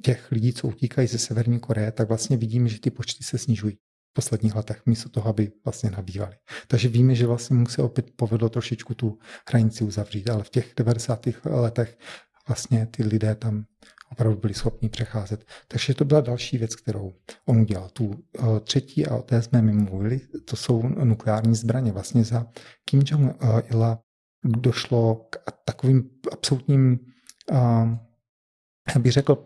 [0.01, 3.77] těch lidí, co utíkají ze Severní Koreje, tak vlastně vidíme, že ty počty se snižují
[4.15, 6.35] posledních letech, místo toho, aby vlastně nabývali.
[6.67, 9.17] Takže víme, že vlastně mu se opět povedlo trošičku tu
[9.49, 11.27] hranici uzavřít, ale v těch 90.
[11.45, 11.97] letech
[12.47, 13.65] vlastně ty lidé tam
[14.11, 15.45] opravdu byli schopni přecházet.
[15.67, 17.13] Takže to byla další věc, kterou
[17.45, 17.89] on udělal.
[17.89, 21.91] Tu uh, třetí, a o té jsme mi mluvili, to jsou nukleární zbraně.
[21.91, 22.47] Vlastně za
[22.85, 23.99] Kim Jong-ila
[24.43, 26.99] došlo k takovým absolutním
[27.51, 27.57] uh,
[28.99, 29.43] bych řekl,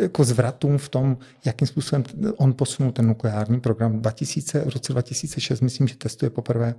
[0.00, 2.04] jako zvratům v tom, jakým způsobem
[2.36, 4.00] on posunul ten nukleární program.
[4.00, 6.74] 2000, v roce 2006 myslím, že testuje poprvé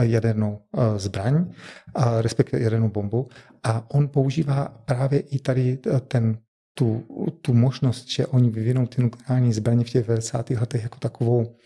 [0.00, 0.58] jadernou
[0.96, 1.52] zbraň,
[2.20, 3.28] respektive jadernou bombu
[3.62, 5.78] a on používá právě i tady
[6.08, 6.38] ten
[6.74, 7.04] tu,
[7.40, 10.50] tu možnost, že oni vyvinou ty nukleární zbraně v těch 90.
[10.50, 11.56] letech jako takovou, eh,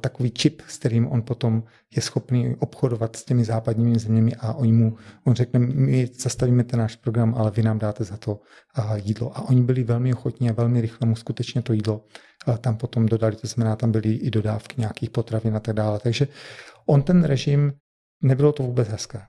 [0.00, 1.62] takový čip, s kterým on potom
[1.96, 6.78] je schopný obchodovat s těmi západními zeměmi a oni mu, on řekne, my zastavíme ten
[6.78, 8.40] náš program, ale vy nám dáte za to
[8.78, 9.38] eh, jídlo.
[9.38, 12.04] A oni byli velmi ochotní a velmi rychle mu skutečně to jídlo
[12.48, 15.98] eh, tam potom dodali, to znamená, tam byly i dodávky nějakých potravin a tak dále.
[15.98, 16.28] Takže
[16.86, 17.72] on ten režim,
[18.22, 19.22] nebylo to vůbec hezké,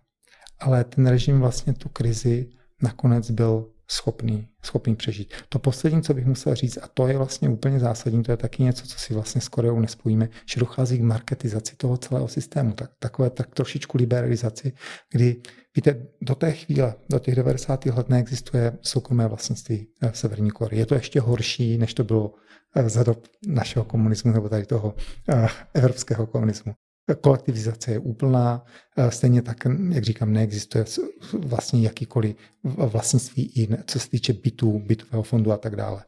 [0.59, 2.49] ale ten režim vlastně tu krizi
[2.83, 5.33] nakonec byl schopný, schopný přežít.
[5.49, 8.63] To poslední, co bych musel říct, a to je vlastně úplně zásadní, to je taky
[8.63, 12.91] něco, co si vlastně s Koreou nespojíme, že dochází k marketizaci toho celého systému, tak,
[12.99, 14.73] takové tak trošičku liberalizaci,
[15.11, 15.35] kdy
[15.75, 17.85] víte, do té chvíle, do těch 90.
[17.85, 20.79] let neexistuje soukromé vlastnictví v Severní Koreji.
[20.79, 22.33] Je to ještě horší, než to bylo
[22.75, 24.93] eh, za dob našeho komunismu nebo tady toho
[25.33, 26.73] uh, evropského komunismu
[27.21, 28.65] kolektivizace je úplná,
[28.97, 29.57] e, stejně tak,
[29.91, 30.85] jak říkám, neexistuje
[31.33, 36.03] vlastně jakýkoliv vlastnictví i co se týče bytů, bytového fondu a tak dále.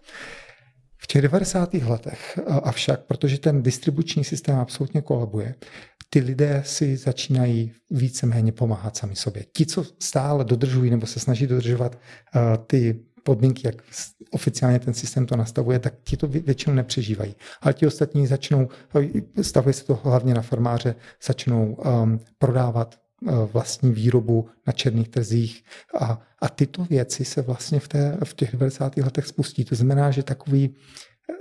[0.98, 1.74] V těch 90.
[1.74, 5.56] letech e, avšak, protože ten distribuční systém absolutně kolabuje,
[6.10, 9.46] ty lidé si začínají víceméně pomáhat sami sobě.
[9.54, 13.76] Ti, co stále dodržují nebo se snaží dodržovat uh, ty podmínky, jak
[14.32, 17.36] oficiálně ten systém to nastavuje, tak ti to většinou nepřežívají.
[17.62, 18.70] Ale ti ostatní začnou,
[19.42, 20.96] stavuje se to hlavně na farmáře,
[21.28, 25.64] začnou um, prodávat uh, vlastní výrobu na černých trzích
[26.00, 28.98] a, a tyto věci se vlastně v, té, v těch 90.
[28.98, 29.66] letech spustí.
[29.66, 30.76] To znamená, že takový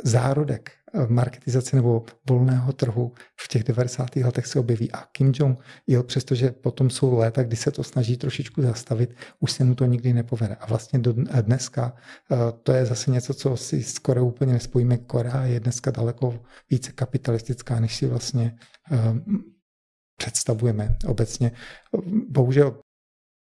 [0.05, 0.71] zárodek
[1.09, 4.17] marketizace nebo volného trhu v těch 90.
[4.17, 4.93] letech se objeví.
[4.93, 9.53] A Kim Jong il, přestože potom jsou léta, kdy se to snaží trošičku zastavit, už
[9.53, 10.55] se mu to nikdy nepovede.
[10.55, 11.93] A vlastně do dneska
[12.33, 14.99] eh, to je zase něco, co si skoro úplně nespojíme.
[14.99, 18.59] Korea je dneska daleko více kapitalistická, než si vlastně
[18.93, 18.97] eh,
[20.17, 21.53] představujeme obecně.
[22.29, 22.79] Bohužel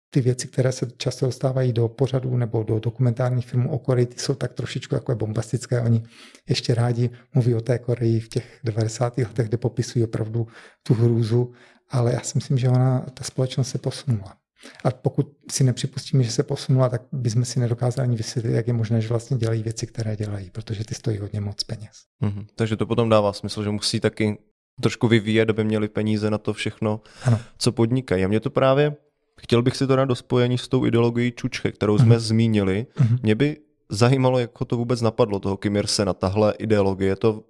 [0.09, 4.19] ty věci, které se často dostávají do pořadů nebo do dokumentárních filmů o Koreji, ty
[4.19, 5.81] jsou tak trošičku takové bombastické.
[5.81, 6.03] Oni
[6.49, 9.17] ještě rádi mluví o té Koreji v těch 90.
[9.17, 10.47] letech, kde popisují opravdu
[10.83, 11.53] tu hrůzu,
[11.89, 14.37] ale já si myslím, že ona, ta společnost se posunula.
[14.83, 18.73] A pokud si nepřipustíme, že se posunula, tak bychom si nedokázali ani vysvětlit, jak je
[18.73, 21.91] možné, že vlastně dělají věci, které dělají, protože ty stojí hodně moc peněz.
[22.23, 22.45] Mm-hmm.
[22.55, 24.37] Takže to potom dává smysl, že musí taky
[24.81, 27.39] trošku vyvíjet, aby měli peníze na to všechno, ano.
[27.57, 28.25] co podnikají.
[28.25, 28.95] A mě to právě
[29.41, 32.19] Chtěl bych si to dát do spojení s tou ideologií Čučche, kterou jsme mm-hmm.
[32.19, 32.87] zmínili.
[32.95, 33.19] Mm-hmm.
[33.23, 33.57] Mě by
[33.89, 37.15] zajímalo, jak ho to vůbec napadlo, toho Kim na tahle ideologie.
[37.15, 37.43] To,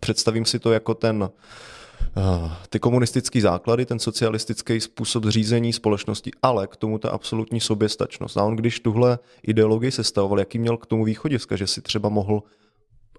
[0.00, 6.66] představím si to jako ten uh, ty komunistické základy, ten socialistický způsob řízení společnosti, ale
[6.66, 8.36] k tomu ta absolutní soběstačnost.
[8.36, 12.42] A on, když tuhle ideologii sestavoval, jaký měl k tomu východiska, že si třeba mohl,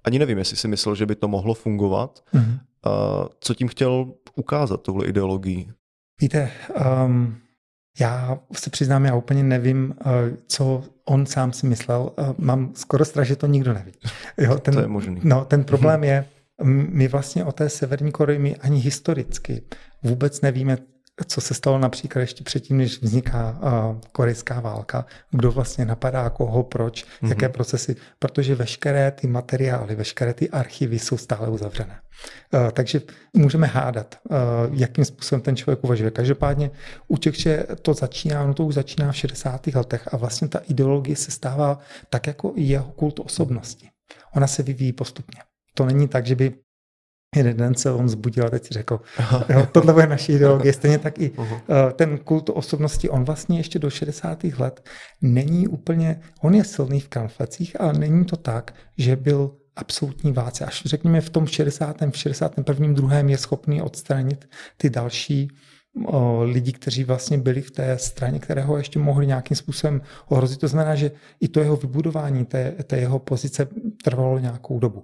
[0.04, 2.60] ani nevím, jestli si myslel, že by to mohlo fungovat, mm-hmm.
[3.40, 5.68] co tím chtěl ukázat, tuhle ideologii?
[6.22, 6.52] Víte,
[7.06, 7.38] um,
[8.00, 12.12] já se přiznám, já úplně nevím, eh, co on sám si myslel.
[12.18, 13.92] Eh, mám skoro strach, že to nikdo neví.
[14.38, 15.22] Jo, ten, to je možný.
[15.24, 16.26] No, ten problém je,
[16.64, 19.62] my vlastně o té Severní Koreji my ani historicky
[20.04, 20.78] vůbec nevíme,
[21.28, 26.64] co se stalo například ještě předtím, než vzniká uh, korejská válka, kdo vlastně napadá koho,
[26.64, 27.30] proč, mm-hmm.
[27.30, 32.02] jaké procesy, protože veškeré ty materiály, veškeré ty archivy jsou stále uzavřené.
[32.54, 33.02] Uh, takže
[33.34, 34.38] můžeme hádat, uh,
[34.72, 36.12] jakým způsobem ten člověk uvažuje.
[36.12, 36.72] Každopádně
[37.08, 39.68] u že to začíná, no to už začíná v 60.
[39.68, 43.90] letech a vlastně ta ideologie se stává tak jako jeho kult osobnosti.
[44.36, 45.42] Ona se vyvíjí postupně.
[45.74, 46.54] To není tak, že by
[47.36, 49.00] jeden den se on zbudil a teď si řekl,
[49.50, 50.74] jo, tohle bude naší ideologie.
[50.74, 51.46] Stejně tak i uh,
[51.94, 54.44] ten kult osobnosti, on vlastně ještě do 60.
[54.58, 54.90] let
[55.22, 60.66] není úplně, on je silný v kamflecích, ale není to tak, že byl absolutní váce.
[60.66, 62.02] Až řekněme v tom 60.
[62.12, 62.94] v 61.
[62.94, 65.52] druhém je schopný odstranit ty další
[66.06, 70.60] o, lidi, kteří vlastně byli v té straně, které ho ještě mohli nějakým způsobem ohrozit.
[70.60, 73.68] To znamená, že i to jeho vybudování té, té jeho pozice
[74.04, 75.04] trvalo nějakou dobu.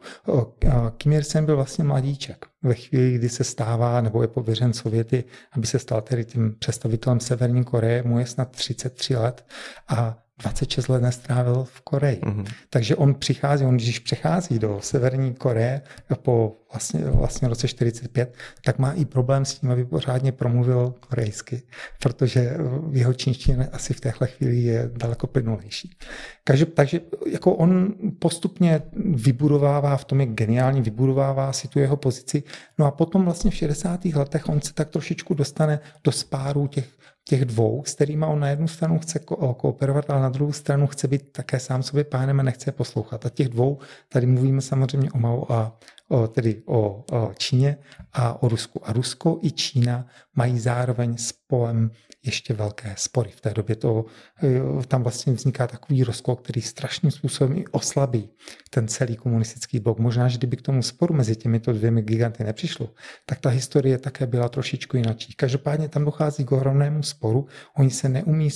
[0.98, 2.46] Kim Il-sen byl vlastně mladíček.
[2.64, 7.20] Ve chvíli, kdy se stává nebo je pověřen Sověty, aby se stal tedy tím představitelem
[7.20, 9.46] Severní Koreje, mu je snad 33 let
[9.88, 12.20] a 26 let nestrávil v Koreji.
[12.20, 12.46] Mm-hmm.
[12.70, 15.82] Takže on přichází, on když přichází do Severní Koreje
[16.22, 21.62] po vlastně, vlastně roce 45, tak má i problém s tím, aby pořádně promluvil korejsky,
[22.00, 22.58] protože
[22.92, 25.98] jeho čínštině asi v téhle chvíli je daleko plynulejší.
[26.44, 32.44] Takže, takže jako on postupně vybudovává, v tom je geniální, vybudovává si tu jeho pozici,
[32.78, 34.06] no a potom vlastně v 60.
[34.06, 36.88] letech on se tak trošičku dostane do spáru těch
[37.28, 40.88] těch dvou, s kterými on na jednu stranu chce ko- kooperovat, ale na druhou stranu
[40.88, 43.26] chce být také sám sobě pánem a nechce poslouchat.
[43.26, 47.78] A těch dvou, tady mluvíme samozřejmě o Mao a o, tedy o, o Číně
[48.14, 48.88] a o Rusku.
[48.88, 51.92] A Rusko i Čína mají zároveň s polem
[52.26, 53.30] ještě velké spory.
[53.36, 54.06] V té době to,
[54.44, 58.30] e, tam vlastně vzniká takový rozkol, který strašným způsobem i oslabí
[58.70, 60.00] ten celý komunistický blok.
[60.00, 62.94] Možná, že kdyby k tomu sporu mezi těmito dvěmi giganty nepřišlo,
[63.26, 65.34] tak ta historie také byla trošičku jináčí.
[65.34, 68.50] Každopádně tam dochází k ohromnému sporu, oni se neumí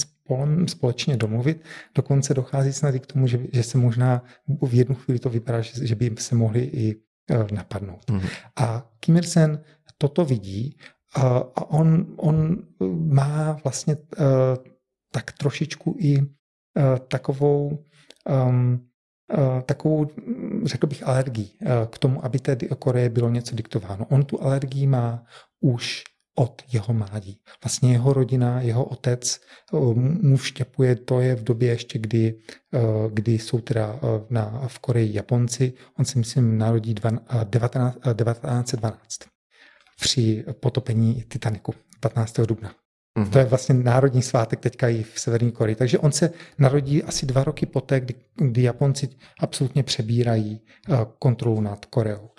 [0.67, 1.63] společně domluvit,
[1.95, 4.23] dokonce dochází snad i k tomu, že, že se možná
[4.61, 6.95] v jednu chvíli to vypadá, že, že by se mohli i
[7.51, 8.09] napadnout.
[8.09, 8.21] Mm.
[8.55, 9.63] A Kim Il-sen
[9.97, 10.77] toto vidí
[11.15, 12.57] a on, on
[12.97, 14.25] má vlastně uh,
[15.11, 16.17] tak trošičku i
[17.07, 17.85] takovou
[18.47, 18.87] um,
[19.65, 20.07] takovou,
[20.63, 21.57] řekl bych, alergii
[21.89, 24.05] k tomu, aby té Koreje bylo něco diktováno.
[24.09, 25.23] On tu alergii má
[25.59, 26.03] už
[26.35, 27.39] od jeho mládí.
[27.63, 29.39] Vlastně jeho rodina, jeho otec
[30.21, 32.39] mu vštěpuje, to je v době ještě, kdy,
[33.09, 35.73] kdy jsou teda na, v Koreji Japonci.
[35.99, 36.95] On si myslím narodí
[37.43, 39.19] 19, 1912
[40.01, 42.39] při potopení Titaniku 15.
[42.39, 42.75] dubna.
[43.19, 43.29] Mm-hmm.
[43.29, 45.75] To je vlastně národní svátek teďka i v Severní Koreji.
[45.75, 50.61] Takže on se narodí asi dva roky poté, kdy, kdy Japonci absolutně přebírají
[51.19, 52.29] kontrolu nad Koreou.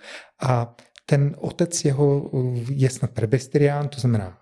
[0.42, 0.76] A
[1.06, 2.30] ten otec jeho
[2.70, 4.38] je snad prebesterián, to znamená,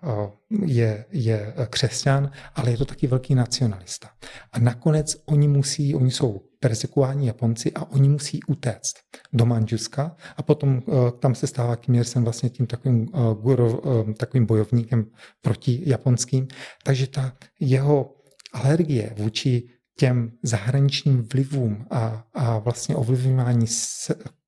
[0.65, 4.09] je, je křesťan, ale je to taky velký nacionalista.
[4.51, 8.93] A nakonec oni musí, oni jsou persekuováni Japonci a oni musí utéct
[9.33, 10.81] do Manžuska a potom
[11.19, 13.05] tam se stává Kim Il-sen vlastně tím takovým,
[13.41, 13.81] guru,
[14.17, 15.05] takovým bojovníkem
[15.41, 16.47] proti japonským.
[16.83, 18.15] Takže ta jeho
[18.53, 23.67] alergie vůči těm zahraničním vlivům a, a vlastně ovlivňování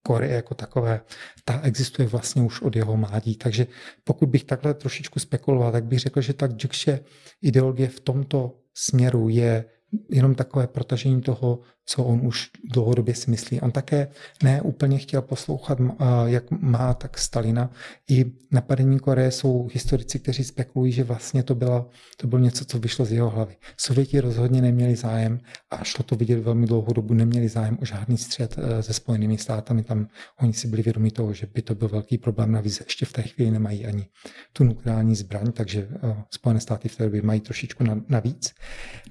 [0.06, 1.02] Koreje jako takové,
[1.46, 3.36] ta existuje vlastně už od jeho mládí.
[3.36, 3.68] Takže
[4.04, 7.00] pokud bych takhle trošičku spekuloval, tak bych řekl, že tak Jukše
[7.42, 9.66] ideologie v tomto směru je
[10.10, 13.62] jenom takové protažení toho, co on už dlouhodobě si myslí.
[13.62, 14.08] On také
[14.44, 15.78] ne úplně chtěl poslouchat,
[16.26, 17.70] jak má tak Stalina.
[18.10, 22.80] I napadení Koreje jsou historici, kteří spekulují, že vlastně to, bylo, to bylo něco, co
[22.80, 23.56] vyšlo z jeho hlavy.
[23.78, 25.40] Sověti rozhodně neměli zájem
[25.72, 29.38] a šlo to vidět velmi dlouhou dobu, neměli zájem o žádný střed e, se Spojenými
[29.38, 29.84] státami.
[29.84, 30.08] Tam
[30.42, 32.52] oni si byli vědomi toho, že by to byl velký problém.
[32.52, 34.08] Navíc ještě v té chvíli nemají ani
[34.54, 38.54] tu nukleární zbraň, takže e, Spojené státy v té době mají trošičku navíc.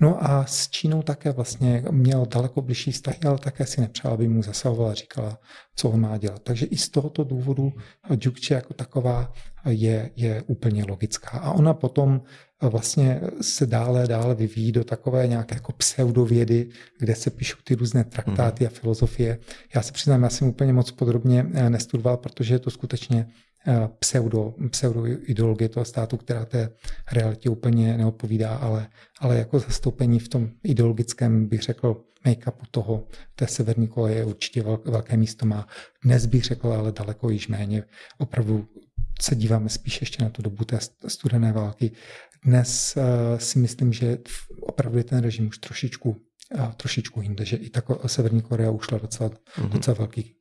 [0.01, 4.29] No a s Čínou také vlastně měl daleko bližší vztahy, ale také si nepřála, aby
[4.29, 5.39] mu zasahovala, říkala,
[5.77, 6.43] co on má dělat.
[6.43, 7.73] Takže i z tohoto důvodu
[8.15, 9.33] Džukče jako taková
[9.67, 11.31] je, je úplně logická.
[11.31, 12.23] A ona potom
[12.69, 18.05] vlastně se dále, dále vyvíjí do takové nějaké jako pseudovědy, kde se píšou ty různé
[18.05, 18.69] traktáty mm.
[18.69, 19.39] a filozofie.
[19.75, 23.27] Já se přiznám, já jsem úplně moc podrobně eh, nestudoval, protože je to skutečně
[23.67, 26.69] eh, pseudo, pseudo ideologie toho státu, která té
[27.13, 28.89] realitě úplně neodpovídá, ale,
[29.21, 35.17] ale jako zastoupení v tom ideologickém bych řekl make-upu toho, té severní koleje určitě velké
[35.17, 35.67] místo má.
[36.05, 37.85] Dnes bych řekl, ale daleko již méně.
[38.19, 38.69] Opravdu
[39.21, 41.93] se díváme spíš ještě na tu dobu té studené války.
[42.45, 44.19] Dnes uh, si myslím, že
[44.63, 48.99] opravdu je ten režim už trošičku, uh, trošičku jinde, že i tak Severní Korea ušla
[48.99, 49.69] docela, mm-hmm.
[49.69, 50.35] docela velký,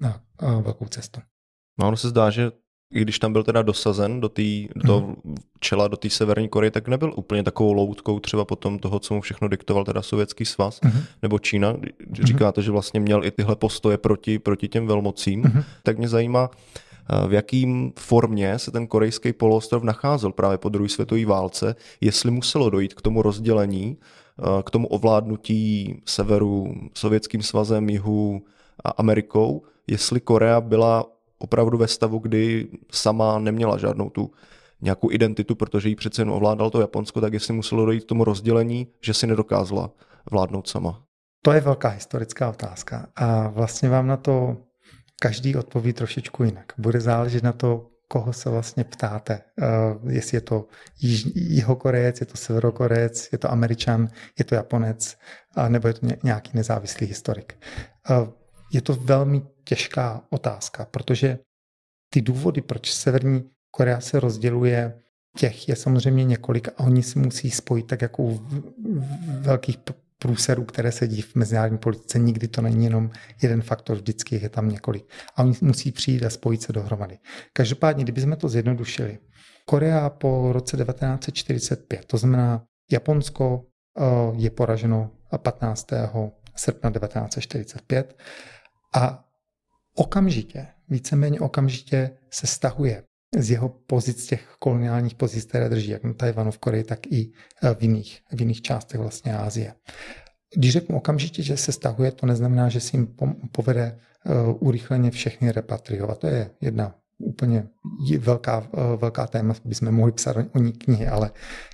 [0.00, 1.20] na, uh, velkou cestu.
[1.80, 2.50] No ono se zdá, že
[2.90, 5.34] když tam byl teda dosazen do, tý, do toho mm.
[5.60, 9.20] čela, do té Severní Koreje, tak nebyl úplně takovou loutkou třeba potom toho, co mu
[9.20, 11.00] všechno diktoval teda Sovětský svaz mm.
[11.22, 11.76] nebo Čína.
[11.98, 15.62] Když říkáte, že vlastně měl i tyhle postoje proti, proti těm velmocím, mm.
[15.82, 16.50] tak mě zajímá,
[17.28, 22.70] v jakým formě se ten korejský poloostrov nacházel právě po druhé světové válce, jestli muselo
[22.70, 23.96] dojít k tomu rozdělení,
[24.64, 28.42] k tomu ovládnutí severu sovětským svazem, jihu
[28.84, 31.04] a Amerikou, jestli Korea byla
[31.38, 34.30] opravdu ve stavu, kdy sama neměla žádnou tu
[34.80, 38.24] nějakou identitu, protože jí přece jen ovládal to Japonsko, tak jestli muselo dojít k tomu
[38.24, 39.90] rozdělení, že si nedokázala
[40.30, 41.02] vládnout sama.
[41.42, 44.56] To je velká historická otázka a vlastně vám na to
[45.20, 46.72] každý odpoví trošičku jinak.
[46.78, 49.40] Bude záležet na to, koho se vlastně ptáte.
[50.02, 50.66] Uh, jestli je to
[51.34, 55.16] jihokorejec, je to severokorejec, je to američan, je to japonec,
[55.56, 57.64] uh, nebo je to nějaký nezávislý historik.
[58.10, 58.28] Uh,
[58.72, 61.38] je to velmi těžká otázka, protože
[62.12, 65.00] ty důvody, proč Severní Korea se rozděluje,
[65.36, 68.46] těch je samozřejmě několik a oni si musí spojit tak jako u
[69.40, 69.78] velkých
[70.18, 72.18] průserů, které se dí v mezinárodní politice.
[72.18, 73.10] Nikdy to není jenom
[73.42, 75.10] jeden faktor, vždycky je tam několik.
[75.36, 77.18] A oni musí přijít a spojit se dohromady.
[77.52, 79.18] Každopádně, kdybychom to zjednodušili,
[79.64, 83.64] Korea po roce 1945, to znamená Japonsko
[83.98, 84.02] eh,
[84.36, 85.10] je poraženo
[85.42, 85.86] 15.
[86.56, 88.18] srpna 1945
[88.94, 89.27] a
[89.98, 93.02] okamžitě, víceméně okamžitě se stahuje
[93.38, 97.30] z jeho pozic, těch koloniálních pozic, které drží jak na Tajvanu, v Koreji, tak i
[97.62, 99.74] eh, v jiných, v jiných částech vlastně Asie.
[100.56, 103.16] Když řeknu okamžitě, že se stahuje, to neznamená, že si jim
[103.52, 106.18] povede uh, urychleně všechny repatriovat.
[106.18, 107.68] To je jedna úplně
[108.18, 111.30] velká, uh, velká téma, bychom mohli psat o ní knihy, ale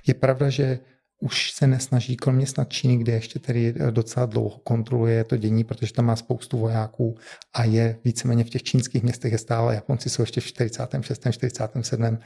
[0.07, 0.79] je pravda, že
[1.19, 5.63] už se nesnaží, kromě snad Číny, kde ještě tedy eh, docela dlouho kontroluje to dění,
[5.63, 7.15] protože tam má spoustu vojáků
[7.53, 11.27] a je víceméně v těch čínských městech je stále, Japonci jsou ještě v 46.
[11.31, 12.17] 47.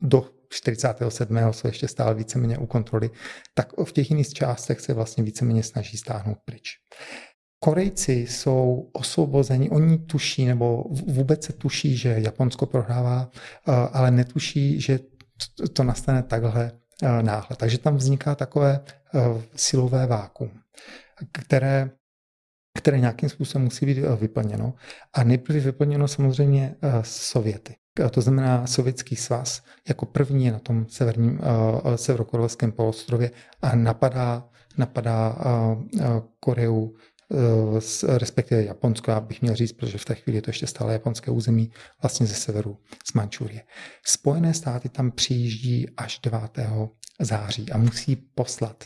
[0.00, 1.38] do 47.
[1.50, 3.10] jsou ještě stále víceméně u kontroly,
[3.54, 6.74] tak v těch jiných částech se vlastně víceméně snaží stáhnout pryč.
[7.60, 13.30] Korejci jsou osvobozeni, oni tuší, nebo vůbec se tuší, že Japonsko prohrává,
[13.68, 14.98] eh, ale netuší, že
[15.72, 17.56] to nastane takhle Eh, náhle.
[17.56, 18.80] Takže tam vzniká takové
[19.14, 19.20] eh,
[19.56, 20.50] silové vákum,
[21.32, 21.90] které,
[22.78, 24.74] které nějakým způsobem musí být eh, vyplněno.
[25.12, 27.76] A nejprve vyplněno samozřejmě Sověty.
[28.10, 31.40] To znamená Sovětský svaz jako první na tom severním,
[31.96, 33.30] severokorejském poloostrově
[33.62, 35.36] a napadá, napadá
[36.40, 36.94] Koreu
[38.08, 41.30] respektive Japonsko, já bych měl říct, protože v té chvíli je to ještě stále japonské
[41.30, 41.70] území,
[42.02, 43.62] vlastně ze severu z Mančurie.
[44.06, 46.40] Spojené státy tam přijíždí až 9.
[47.20, 48.84] září a musí poslat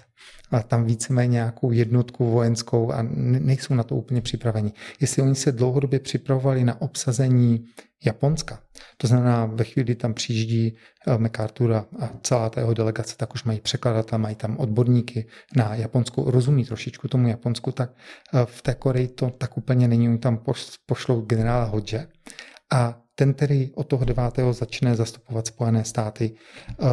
[0.51, 4.73] a tam víceméně nějakou jednotku vojenskou a nejsou na to úplně připraveni.
[5.01, 7.65] Jestli oni se dlouhodobě připravovali na obsazení
[8.05, 8.61] Japonska,
[8.97, 11.87] to znamená ve chvíli, tam přijíždí eh, MacArthur a
[12.23, 17.09] celá ta jeho delegace, tak už mají překladatele, mají tam odborníky na Japonsku, rozumí trošičku
[17.09, 17.91] tomu Japonsku, tak
[18.35, 20.45] eh, v té Koreji to tak úplně není, oni tam
[20.87, 22.07] pošlou generála Hodže
[22.73, 24.25] a ten tedy od toho 9.
[24.51, 26.35] začne zastupovat Spojené státy
[26.71, 26.87] eh,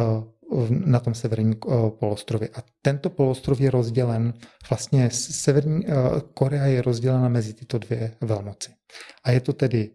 [0.70, 2.48] na tom severním eh, poloostrově.
[2.54, 4.34] A tento poloostrov je rozdělen,
[4.70, 5.92] vlastně severní eh,
[6.34, 8.70] Korea je rozdělena mezi tyto dvě velmoci.
[9.24, 9.90] A je to tedy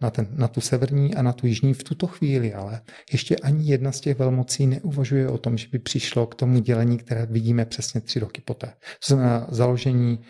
[0.00, 2.80] na, ten, na tu severní a na tu jižní v tuto chvíli, ale
[3.12, 6.98] ještě ani jedna z těch velmocí neuvažuje o tom, že by přišlo k tomu dělení,
[6.98, 8.66] které vidíme přesně tři roky poté.
[8.66, 10.20] To znamená založení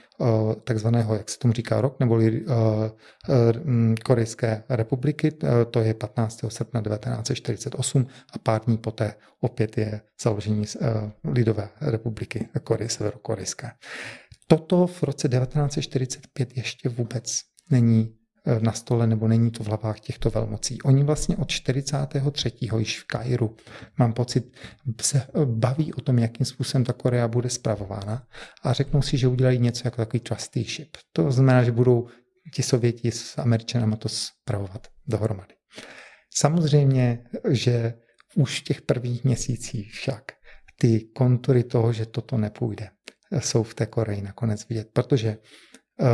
[0.65, 2.45] takzvaného, jak se tomu říká, rok, neboli
[4.05, 5.33] Korejské republiky,
[5.71, 6.41] to je 15.
[6.49, 10.65] srpna 1948 a pár dní poté opět je založení
[11.25, 13.71] Lidové republiky Koreje severokorejské.
[14.47, 18.15] Toto v roce 1945 ještě vůbec není
[18.61, 20.83] na stole nebo není to v hlavách těchto velmocí.
[20.83, 22.53] Oni vlastně od 43.
[22.79, 23.57] již v Kairu,
[23.99, 24.53] mám pocit,
[25.01, 28.27] se eh, baví o tom, jakým způsobem ta Korea bude spravována
[28.63, 30.97] a řeknou si, že udělají něco jako takový trusteeship.
[31.13, 32.09] To znamená, že budou
[32.55, 35.55] ti Sověti s Američanama to spravovat dohromady.
[36.35, 37.95] Samozřejmě, že
[38.37, 40.23] už v těch prvních měsících však
[40.81, 42.91] ty kontury toho, že toto nepůjde,
[43.39, 45.39] jsou v té Koreji nakonec vidět, protože
[46.01, 46.09] uh,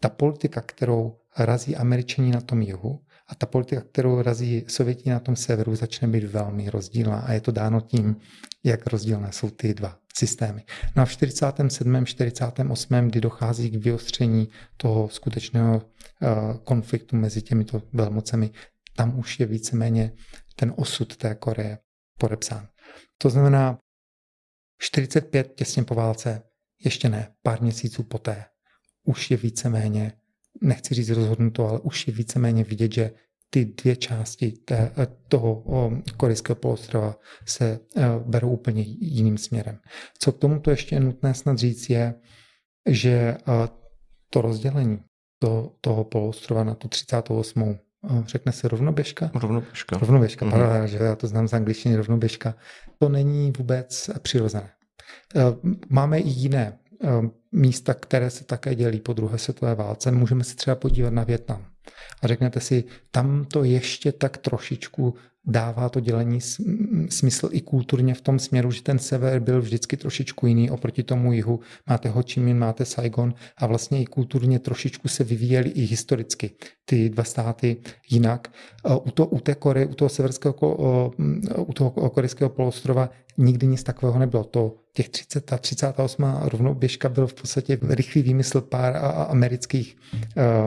[0.00, 5.20] ta politika, kterou razí američani na tom jihu a ta politika, kterou razí sověti na
[5.20, 8.16] tom severu, začne být velmi rozdílná a je to dáno tím,
[8.64, 10.64] jak rozdílné jsou ty dva systémy.
[10.96, 12.06] No a v 47.
[12.06, 13.08] 48.
[13.08, 16.26] kdy dochází k vyostření toho skutečného eh,
[16.64, 18.50] konfliktu mezi těmito velmocemi,
[18.96, 20.12] tam už je víceméně
[20.56, 21.78] ten osud té Koreje
[22.18, 22.68] podepsán.
[23.18, 23.78] To znamená
[24.78, 26.42] 45 těsně po válce,
[26.84, 28.44] ještě ne, pár měsíců poté,
[29.06, 30.12] už je víceméně
[30.60, 33.10] nechci říct rozhodnuto, ale už je víceméně vidět, že
[33.50, 34.92] ty dvě části té,
[35.28, 37.78] toho korejského poloostrova se e,
[38.24, 39.78] berou úplně jiným směrem.
[40.18, 42.14] Co k tomuto ještě je nutné snad říct je,
[42.88, 43.36] že e,
[44.30, 44.98] to rozdělení
[45.38, 47.62] to, toho poloostrova na tu 38.
[47.62, 47.78] E,
[48.26, 49.30] řekne se rovnoběžka?
[49.34, 49.98] Rovnoběžka.
[49.98, 50.50] Rovnoběžka, mm-hmm.
[50.50, 52.54] pardon, že já to znám z angličtiny rovnoběžka.
[52.98, 54.70] To není vůbec přirozené.
[55.88, 56.78] Máme i jiné
[57.52, 60.10] místa, které se také dělí po druhé světové válce.
[60.10, 61.66] Můžeme se třeba podívat na Větnam.
[62.22, 65.14] A řeknete si, tam to ještě tak trošičku
[65.46, 66.40] dává to dělení
[67.08, 71.32] smysl i kulturně v tom směru, že ten sever byl vždycky trošičku jiný oproti tomu
[71.32, 71.60] jihu.
[71.86, 76.50] Máte Ho Chi Minh, máte Saigon a vlastně i kulturně trošičku se vyvíjely i historicky
[76.84, 77.76] ty dva státy
[78.10, 78.48] jinak.
[79.04, 80.54] U, to, u té Kory, u toho severského,
[81.58, 84.44] u toho korejského polostrova nikdy nic takového nebylo.
[84.44, 88.96] To těch 30 a 38 rovnoběžka byl v podstatě rychlý výmysl pár
[89.28, 90.22] amerických uh,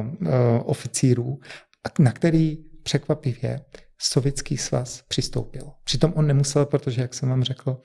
[0.07, 0.27] uh,
[0.63, 1.39] oficírů,
[1.99, 3.59] na který překvapivě
[4.01, 5.71] Sovětský svaz přistoupil.
[5.83, 7.81] Přitom on nemusel, protože, jak jsem vám řekl,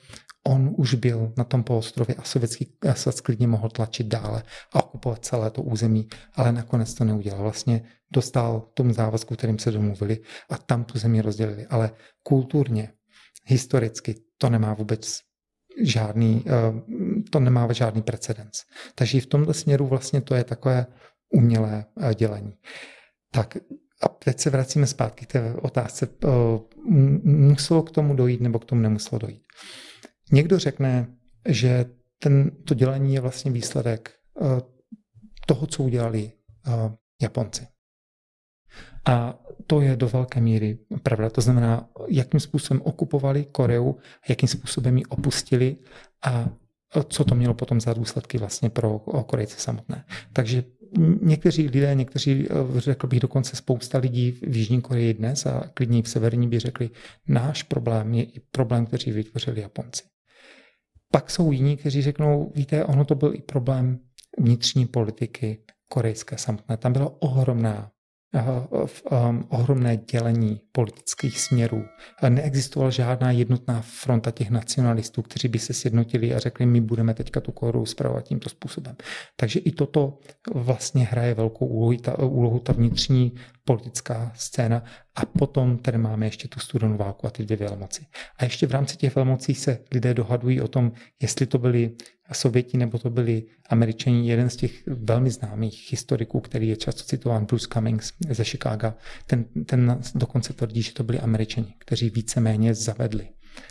[0.46, 4.42] on už byl na tom poostrově a Sovětský svaz klidně mohl tlačit dále
[4.72, 7.42] a okupovat celé to území, ale nakonec to neudělal.
[7.42, 10.18] Vlastně dostal tomu závazku, kterým se domluvili
[10.50, 11.66] a tam tu zemi rozdělili.
[11.66, 11.90] Ale
[12.22, 12.92] kulturně,
[13.44, 15.20] historicky to nemá vůbec
[15.82, 16.52] žádný, eh,
[17.30, 18.62] to nemá žádný precedens.
[18.94, 20.86] Takže v tomto směru vlastně to je takové
[21.30, 22.54] umělé eh, dělení.
[23.30, 23.56] Tak
[24.04, 26.08] a teď se vracíme zpátky k té otázce.
[27.24, 29.42] Muselo k tomu dojít nebo k tomu nemuselo dojít.
[30.32, 31.06] Někdo řekne,
[31.48, 31.84] že
[32.18, 34.10] ten, to dělení je vlastně výsledek
[35.46, 36.32] toho, co udělali
[37.22, 37.66] Japonci.
[39.06, 41.30] A to je do velké míry pravda.
[41.30, 43.94] To znamená, jakým způsobem okupovali Koreu,
[44.28, 45.76] jakým způsobem ji opustili
[46.22, 46.48] a
[47.08, 50.04] co to mělo potom za důsledky vlastně pro Korejce samotné.
[50.32, 50.64] Takže
[51.22, 56.02] někteří lidé, někteří, eh, řekl bych dokonce spousta lidí v Jižní Koreji dnes a klidně
[56.02, 56.90] v Severní by řekli,
[57.28, 60.02] náš problém je i problém, který vytvořili Japonci.
[61.12, 63.98] Pak jsou jiní, kteří řeknou, víte, ono to byl i problém
[64.38, 66.76] vnitřní politiky korejské samotné.
[66.76, 67.90] Tam byla ohromná
[68.42, 71.84] um, ohromné dělení politických směrů.
[72.28, 77.40] Neexistovala žádná jednotná fronta těch nacionalistů, kteří by se sjednotili a řekli, my budeme teďka
[77.40, 78.96] tu koru zpravovat tímto způsobem.
[79.36, 80.18] Takže i toto
[80.54, 83.32] vlastně hraje velkou úlohu, ta, úlohu ta vnitřní
[83.64, 84.84] politická scéna
[85.14, 88.06] a potom tady máme ještě tu studenou válku a ty dvě velmoci.
[88.38, 90.92] A ještě v rámci těch velmocí se lidé dohadují o tom,
[91.22, 91.96] jestli to byli
[92.32, 94.28] Sověti nebo to byli Američani.
[94.28, 98.92] Jeden z těch velmi známých historiků, který je často citován, Bruce Cummings ze Chicago,
[99.26, 103.28] ten, ten dokonce tvrdí, že to byli Američani, kteří víceméně zavedli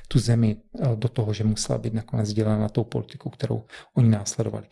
[0.07, 0.57] tu zemi
[0.95, 4.65] do toho, že musela být nakonec dělena tou politiku, kterou oni následovali.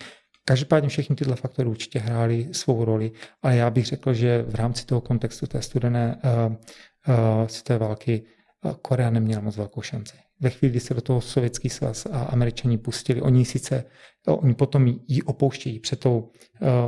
[0.46, 3.12] Každopádně všechny tyhle faktory určitě hrály svou roli,
[3.42, 8.24] ale já bych řekl, že v rámci toho kontextu té studené uh, uh, světové války
[8.66, 10.18] uh, Korea neměla moc velkou šanci.
[10.40, 13.84] Ve chvíli, kdy se do toho sovětský svaz a američani pustili, oni sice,
[14.28, 16.32] oni potom ji opouštějí před, tou,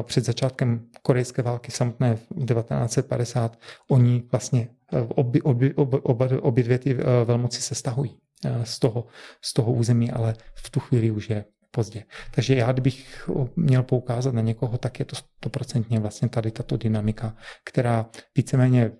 [0.04, 6.80] před začátkem korejské války samotné v 1950, oni vlastně obě, obě, obě, obě, obě dvě
[6.80, 6.94] ty
[7.26, 8.18] velmoci se stahují
[8.64, 9.06] z toho,
[9.42, 11.46] z toho území, ale v tu chvíli už je
[11.76, 12.04] pozdě.
[12.36, 17.36] Takže já, kdybych měl poukázat na někoho, tak je to stoprocentně vlastně tady tato dynamika,
[17.66, 18.06] která
[18.38, 18.92] víceméně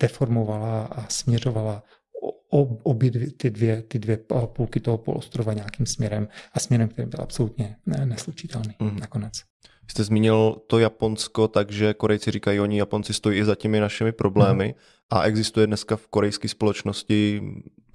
[0.00, 1.82] deformovala a směřovala
[2.82, 7.20] obě dvě, ty, dvě, ty dvě půlky toho polostrova nějakým směrem a směrem, který byl
[7.22, 8.96] absolutně neslučitelný mm.
[9.00, 9.32] nakonec.
[9.90, 14.66] Jste zmínil to Japonsko, takže Korejci říkají, oni Japonci stojí i za těmi našimi problémy
[14.66, 14.74] mm.
[15.10, 17.42] a existuje dneska v korejské společnosti,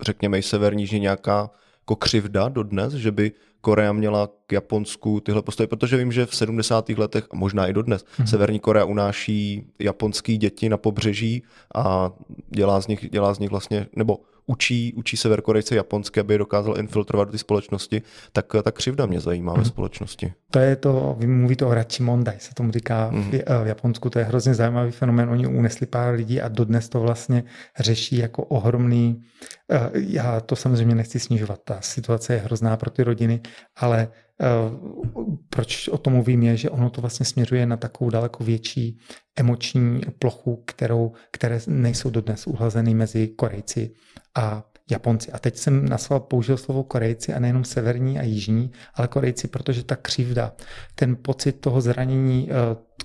[0.01, 1.51] řekněme i severní, nějaká
[1.81, 3.31] jako křivda dodnes, že by
[3.63, 6.89] Korea měla k Japonsku tyhle postoje, protože vím, že v 70.
[6.89, 8.25] letech a možná i dodnes mm-hmm.
[8.25, 11.43] Severní Korea unáší japonský děti na pobřeží
[11.75, 12.11] a
[12.49, 16.77] dělá z nich, dělá z nich vlastně, nebo učí, učí Severkorejce japonsky, aby je dokázal
[16.77, 19.57] infiltrovat do ty společnosti, tak ta křivda mě zajímá mm.
[19.57, 19.69] ve mhm.
[19.69, 20.33] společnosti.
[20.51, 23.31] To je to, vy mluvíte o Rachimondai, se tomu říká mm.
[23.31, 26.99] v, v Japonsku, to je hrozně zajímavý fenomén, oni unesli pár lidí a dodnes to
[26.99, 27.43] vlastně
[27.79, 29.21] řeší jako ohromný,
[29.71, 33.41] eh, já to samozřejmě nechci snižovat, ta situace je hrozná pro ty rodiny,
[33.75, 34.07] ale
[35.49, 38.97] proč o tom mluvím je, že ono to vlastně směřuje na takovou daleko větší
[39.35, 43.91] emoční plochu, kterou, které nejsou dodnes uhlazeny mezi Korejci
[44.35, 45.31] a Japonci.
[45.31, 49.47] A teď jsem na slovo použil slovo Korejci a nejenom severní a jižní, ale Korejci,
[49.47, 50.53] protože ta křivda,
[50.95, 52.53] ten pocit toho zranění, eh,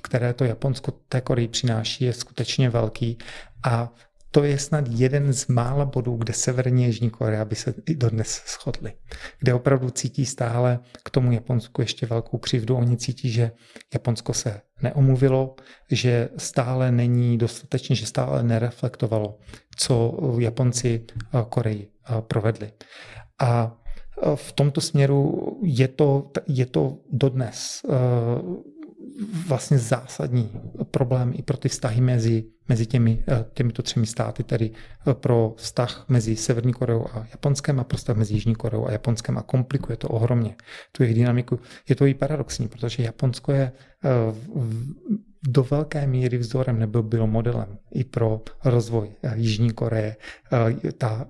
[0.03, 3.19] které to Japonsko té Koreji přináší, je skutečně velký
[3.65, 3.93] a
[4.31, 8.43] to je snad jeden z mála bodů, kde Severní Jižní Korea by se i dodnes
[8.47, 8.93] shodli.
[9.39, 12.77] Kde opravdu cítí stále k tomu Japonsku ještě velkou křivdu.
[12.77, 13.51] Oni cítí, že
[13.95, 15.55] Japonsko se neomluvilo,
[15.91, 19.39] že stále není dostatečně, že stále nereflektovalo,
[19.77, 21.05] co Japonci
[21.49, 21.89] Koreji
[22.21, 22.73] provedli.
[23.41, 23.77] A
[24.35, 27.83] v tomto směru je to, je to dodnes
[29.49, 30.51] vlastně zásadní
[30.91, 35.55] problém i pro ty vztahy mezi, mezi těmi, eh, těmito třemi státy, tedy eh, pro
[35.57, 39.43] vztah mezi Severní Koreou a Japonskem a pro vztah mezi Jižní Koreou a Japonskem a
[39.43, 40.57] komplikuje to ohromně
[40.93, 41.59] tu jejich dynamiku.
[41.89, 43.73] Je to i paradoxní, protože Japonsko je
[45.49, 50.17] do velké míry vzorem nebo bylo modelem i pro rozvoj Jižní Koreje.
[50.99, 51.27] Ta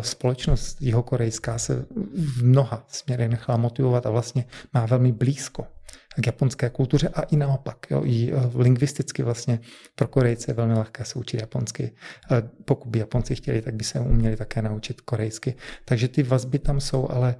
[0.00, 4.44] společnost jihokorejská se v mnoha směrech nechala motivovat a vlastně
[4.74, 5.66] má velmi blízko
[6.16, 7.86] k japonské kultuře a i naopak.
[7.90, 9.60] Jo, I eh, lingvisticky vlastně
[9.94, 11.92] pro Korejce je velmi lehké se učit japonsky.
[12.30, 15.54] Eh, pokud by Japonci chtěli, tak by se uměli také naučit korejsky.
[15.84, 17.36] Takže ty vazby tam jsou, ale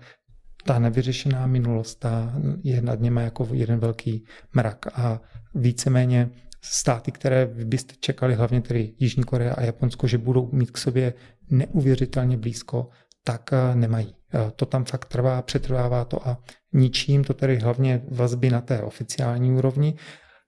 [0.65, 5.21] ta nevyřešená minulost ta je nad něma jako jeden velký mrak a
[5.55, 6.31] víceméně
[6.63, 11.15] státy, které byste čekali, hlavně tedy Jižní Korea a Japonsko, že budou mít k sobě
[11.51, 12.89] neuvěřitelně blízko,
[13.25, 14.15] tak eh, nemají.
[14.57, 16.39] To tam fakt trvá, přetrvává to a
[16.73, 19.95] ničím to tedy hlavně vazby na té oficiální úrovni.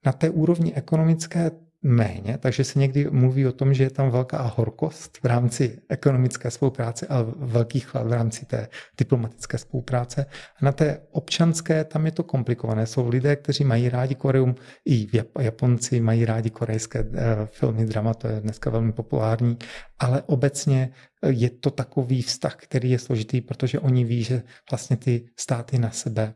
[0.06, 1.50] Na té úrovni ekonomické
[1.82, 6.50] méně, takže se někdy mluví o tom, že je tam velká horkost v rámci ekonomické
[6.50, 8.68] spolupráce a velký chlad v rámci té
[8.98, 10.26] diplomatické spolupráce.
[10.60, 12.86] A na té občanské tam je to komplikované.
[12.86, 14.54] Jsou lidé, kteří mají rádi Koreum,
[14.88, 15.08] i
[15.40, 19.58] Japonci mají rádi korejské eh, filmy, drama, to je dneska velmi populární,
[19.98, 20.90] ale obecně
[21.22, 25.78] eh, je to takový vztah, který je složitý, protože oni ví, že vlastně ty státy
[25.78, 26.34] na sebe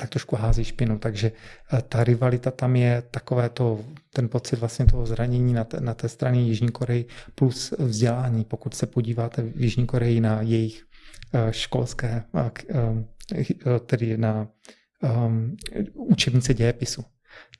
[0.00, 0.98] tak trošku hází špinu.
[0.98, 5.80] Takže eh, ta rivalita tam je takové to, ten pocit vlastně toho zranění na té,
[5.80, 8.44] na té straně Jižní Koreji plus vzdělání.
[8.44, 10.82] Pokud se podíváte v Jižní Koreji na jejich
[11.34, 14.48] eh, školské, eh, tedy na
[15.02, 15.56] um,
[15.94, 17.04] učebnice dějepisu,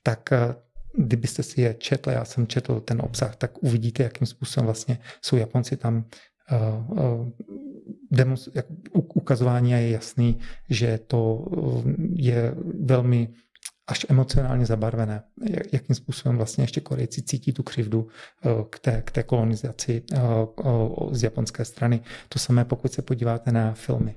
[0.03, 0.29] tak
[0.97, 5.37] kdybyste si je četli, já jsem četl ten obsah, tak uvidíte, jakým způsobem vlastně jsou
[5.37, 6.05] Japonci tam
[9.13, 10.39] ukazování a je jasný,
[10.69, 12.55] že to eh, je
[12.85, 13.29] velmi
[13.87, 15.23] až emocionálně zabarvené,
[15.73, 20.17] jakým způsobem vlastně ještě Korejci cítí tu křivdu eh, k té, k té kolonizaci eh,
[21.11, 22.01] z japonské strany.
[22.29, 24.15] To samé, pokud se podíváte na filmy.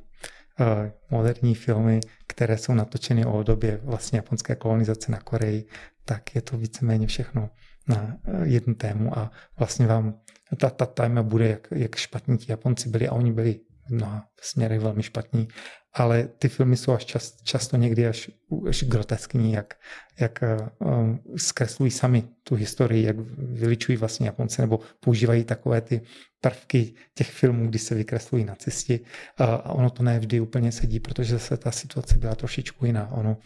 [1.10, 5.66] Moderní filmy, které jsou natočeny o době vlastně japonské kolonizace na Koreji,
[6.04, 7.50] tak je to víceméně všechno
[7.88, 10.14] na jednu tému a vlastně vám
[10.56, 14.28] ta, ta téma bude, jak, jak špatní ti Japonci byli a oni byli v mnoha
[14.40, 15.48] směrech velmi špatní,
[15.92, 18.30] ale ty filmy jsou až čas, často někdy až,
[18.68, 19.74] až groteskní, jak,
[20.20, 20.44] jak
[20.78, 26.00] um, zkreslují sami tu historii, jak vyličují vlastně Japonce, nebo používají takové ty
[26.40, 29.00] prvky těch filmů, kdy se vykreslují nacisti
[29.38, 33.12] a ono to ne vždy úplně sedí, protože zase ta situace byla trošičku jiná.
[33.12, 33.36] Ono,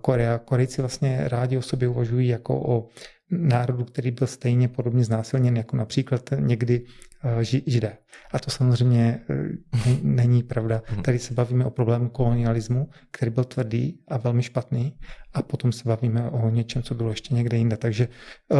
[0.00, 2.88] Korea, Korejci vlastně rádi o sobě uvažují jako o
[3.32, 6.84] národu, který byl stejně podobně znásilněn jako například někdy
[7.24, 7.96] eh, židé.
[8.32, 9.34] A to samozřejmě eh,
[10.02, 10.82] není pravda.
[10.90, 11.02] Mhm.
[11.02, 14.96] Tady se bavíme o problému kolonialismu, který byl tvrdý a velmi špatný
[15.34, 17.76] a potom se bavíme o něčem, co bylo ještě někde jinde.
[17.76, 18.08] Takže
[18.52, 18.56] eh,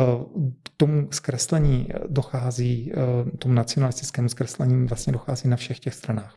[0.63, 2.93] k tomu zkreslení dochází,
[3.39, 6.37] tomu nacionalistickému zkreslení vlastně dochází na všech těch stranách.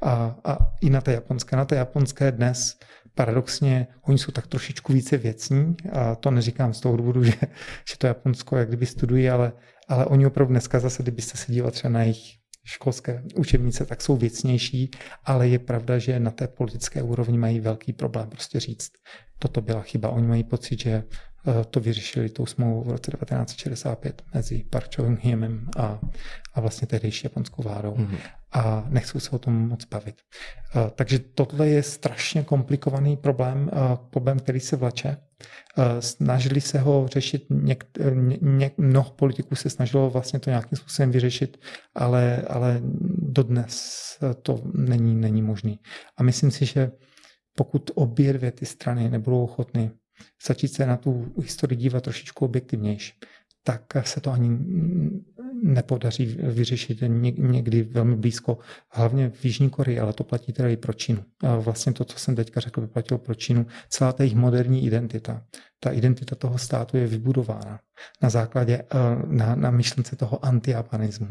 [0.00, 1.56] A, a i na té japonské.
[1.56, 2.76] Na té japonské dnes
[3.14, 7.32] paradoxně oni jsou tak trošičku více věcní a to neříkám z toho důvodu, že,
[7.90, 9.52] že to Japonsko jak kdyby studují, ale,
[9.88, 14.16] ale oni opravdu dneska zase, kdybyste se dívali třeba na jejich školské učebnice, tak jsou
[14.16, 14.90] věcnější,
[15.24, 18.90] ale je pravda, že na té politické úrovni mají velký problém prostě říct,
[19.38, 20.10] toto byla chyba.
[20.10, 21.04] Oni mají pocit, že
[21.70, 26.00] to vyřešili tou smlouvou v roce 1965 mezi Park Chung-hyemem a,
[26.54, 27.94] a vlastně tehdejší japonskou vládou.
[27.94, 28.18] Mm-hmm.
[28.52, 30.16] A nechcou se o tom moc bavit.
[30.76, 35.16] Eh, takže tohle je strašně komplikovaný problém, eh, problém, který se vleče.
[36.00, 37.84] Snažili se ho řešit, něk,
[38.40, 41.60] ně, mnoho politiků se snažilo vlastně to nějakým způsobem vyřešit,
[41.94, 42.80] ale, ale
[43.18, 44.02] dodnes
[44.42, 45.78] to není, není možný.
[46.16, 46.90] A myslím si, že
[47.56, 49.90] pokud obě dvě ty strany nebudou ochotny
[50.46, 53.12] začít se na tu historii dívat trošičku objektivnější,
[53.64, 54.58] tak se to ani
[55.62, 56.98] nepodaří vyřešit
[57.38, 58.58] někdy velmi blízko,
[58.90, 61.24] hlavně v Jižní Koreji, ale to platí tedy i pro Čínu.
[61.58, 63.66] Vlastně to, co jsem teďka řekl, by platilo pro Čínu.
[63.88, 65.42] Celá ta jejich moderní identita,
[65.80, 67.80] ta identita toho státu je vybudována
[68.22, 68.86] na základě, eh,
[69.26, 71.28] na, na myšlence toho antiapanismu.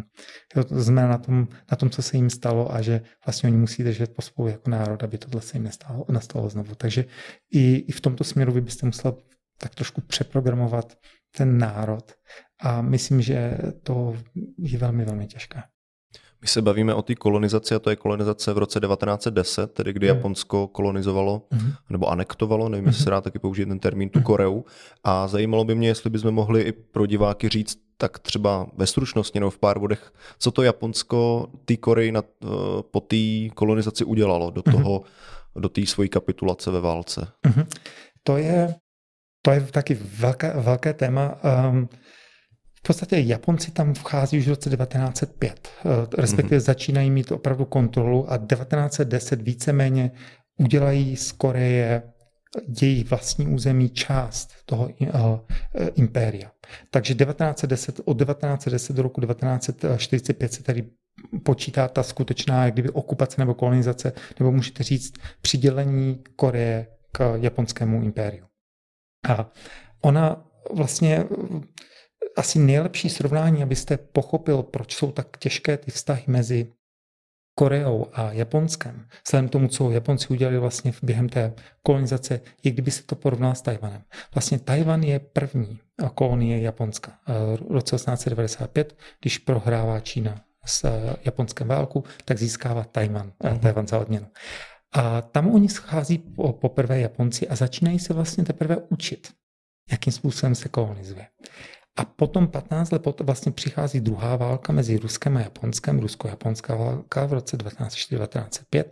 [0.53, 3.83] To znamená na tom, na tom, co se jim stalo a že vlastně oni musí
[3.83, 6.75] držet pospolu jako národ, aby tohle se jim nestalo, nastalo znovu.
[6.75, 7.05] Takže
[7.51, 9.17] i, i v tomto směru vy byste musel
[9.57, 10.97] tak trošku přeprogramovat
[11.37, 12.11] ten národ
[12.61, 14.15] a myslím, že to
[14.57, 15.63] je velmi, velmi těžké.
[16.41, 20.11] My se bavíme o té kolonizaci a to je kolonizace v roce 1910, tedy kdy
[20.11, 20.15] mm.
[20.15, 21.71] Japonsko kolonizovalo mm.
[21.89, 24.63] nebo anektovalo, nevím, jestli se dá taky použít ten termín, tu Koreu.
[25.03, 29.39] A zajímalo by mě, jestli bychom mohli i pro diváky říct, tak třeba ve stručnosti
[29.39, 32.47] nebo v pár bodech, co to Japonsko té Koreji na, eh,
[32.91, 35.03] po té kolonizaci udělalo do toho,
[35.55, 37.27] do té svojí kapitulace ve válce.
[38.23, 38.75] To je
[39.41, 41.39] To je taky velké, velké téma.
[41.69, 41.89] Um,
[42.77, 46.65] v podstatě Japonci tam vchází už v roce 1905, eh, respektive mm-hmm.
[46.65, 50.11] začínají mít opravdu kontrolu a 1910 víceméně
[50.57, 52.03] udělají z Koreje
[52.81, 55.39] její vlastní území část toho uh,
[55.95, 56.51] impéria.
[56.89, 60.89] Takže 1910, od 1910 do roku 1945 se tady
[61.43, 68.03] počítá ta skutečná jak kdyby okupace nebo kolonizace, nebo můžete říct přidělení Koreje k japonskému
[68.03, 68.50] impériu.
[69.29, 69.49] A
[70.01, 70.43] ona
[70.73, 71.25] vlastně
[72.37, 76.71] asi nejlepší srovnání, abyste pochopil, proč jsou tak těžké ty vztahy mezi
[77.55, 81.53] Koreou a Japonskem, vzhledem tomu, co Japonci udělali vlastně během té
[81.83, 84.03] kolonizace, je kdyby se to porovnal s Tajvanem.
[84.35, 85.79] Vlastně Tajvan je první
[86.15, 87.11] kolonie Japonska.
[87.67, 90.89] V roce 1895, když prohrává Čína s
[91.25, 93.59] japonskem válku, tak získává Tajvan, mm-hmm.
[93.59, 94.27] Tajvan za odměnu.
[94.93, 96.17] A tam oni schází
[96.59, 99.33] poprvé Japonci a začínají se vlastně teprve učit,
[99.91, 101.27] jakým způsobem se kolonizuje.
[101.97, 107.25] A potom 15 let potom vlastně přichází druhá válka mezi Ruskem a Japonskem, rusko-japonská válka
[107.25, 108.83] v roce 1904-1905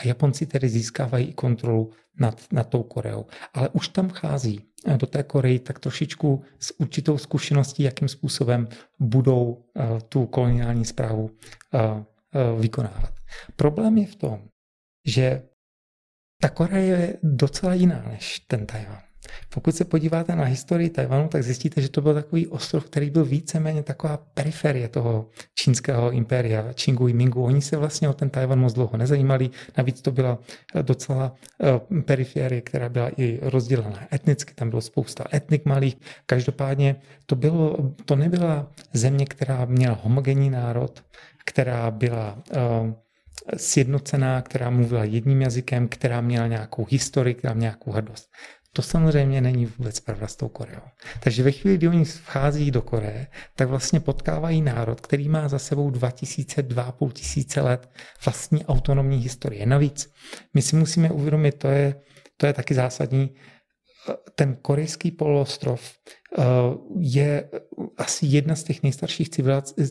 [0.00, 1.90] a Japonci tedy získávají i kontrolu
[2.20, 3.26] nad, nad tou Koreou.
[3.54, 8.68] Ale už tam chází eh, do té Koreji tak trošičku s určitou zkušeností, jakým způsobem
[8.98, 11.30] budou uh, tu koloniální zprávu uh,
[11.80, 13.14] uh, vykonávat.
[13.56, 14.48] Problém je v tom,
[15.08, 15.42] že
[16.42, 18.98] ta Korea je docela jiná než ten Tajvan.
[19.54, 23.24] Pokud se podíváte na historii Tajvanu, tak zjistíte, že to byl takový ostrov, který byl
[23.24, 27.44] víceméně taková periferie toho čínského impéria, Čingu i Mingu.
[27.44, 30.38] Oni se vlastně o ten Tajvan moc dlouho nezajímali, navíc to byla
[30.82, 35.96] docela eh, periferie, která byla i rozdělená etnicky, tam bylo spousta etnik malých.
[36.26, 36.96] Každopádně
[37.26, 41.04] to, bylo, to nebyla země, která měla homogenní národ,
[41.44, 42.92] která byla uh,
[43.56, 48.28] sjednocená, která mluvila jedním jazykem, která měla nějakou historii, která měla nějakou hrdost.
[48.72, 50.82] To samozřejmě není vůbec pravda s tou Koreou.
[51.20, 53.26] Takže ve chvíli, kdy oni vchází do Koreje,
[53.56, 57.90] tak vlastně potkávají národ, který má za sebou 2000, 2,5 tisíce let
[58.24, 59.66] vlastní autonomní historie.
[59.66, 60.10] Navíc
[60.54, 61.94] my si musíme uvědomit, to je,
[62.36, 63.34] to je taky zásadní,
[64.34, 65.92] ten korejský poloostrov
[67.00, 67.48] je
[67.96, 69.28] asi jedna z těch nejstarších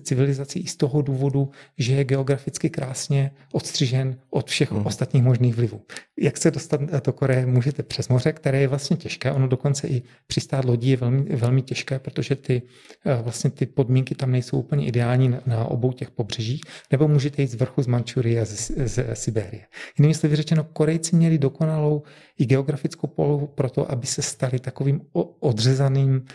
[0.03, 4.85] civilizací i z toho důvodu, že je geograficky krásně odstřižen od všech hmm.
[4.85, 5.81] ostatních možných vlivů.
[6.19, 10.01] Jak se dostat do Koreje můžete přes moře, které je vlastně těžké, ono dokonce i
[10.27, 12.61] přistát lodí je velmi, velmi těžké, protože ty,
[13.05, 16.61] eh, vlastně ty podmínky tam nejsou úplně ideální na obou těch pobřežích,
[16.91, 19.65] nebo můžete jít z vrchu z Mančurie a z, z Sibérie.
[19.99, 22.03] Jinými slovy řečeno, Korejci měli dokonalou
[22.37, 25.01] i geografickou polohu pro to, aby se stali takovým
[25.39, 26.26] odřezaným eh,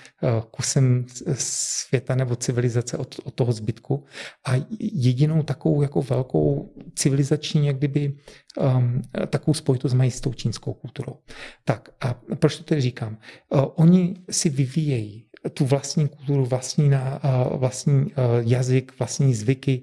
[0.51, 4.05] kusem světa nebo civilizace od, od toho zbytku.
[4.47, 8.17] A jedinou takovou jako velkou civilizační, jak kdyby
[8.61, 11.17] um, takovou spojitost mají s tou čínskou kulturou.
[11.65, 13.19] Tak a proč to tedy říkám?
[13.49, 19.83] Uh, oni si vyvíjejí tu vlastní kulturu, vlastní, na, uh, vlastní uh, jazyk, vlastní zvyky,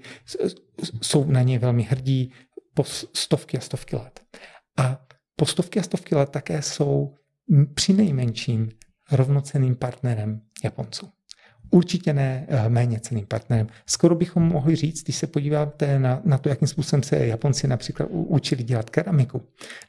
[1.01, 2.31] jsou na ně velmi hrdí
[2.73, 2.83] po
[3.13, 4.19] stovky a stovky let.
[4.77, 5.05] A
[5.35, 7.15] po stovky a stovky let také jsou
[7.73, 8.69] při nejmenším
[9.11, 11.09] rovnoceným partnerem Japonců.
[11.71, 13.67] Určitě ne eh, méně ceným partnerem.
[13.85, 18.09] Skoro bychom mohli říct, když se podíváte na, na to, jakým způsobem se Japonci například
[18.11, 19.41] učili dělat keramiku,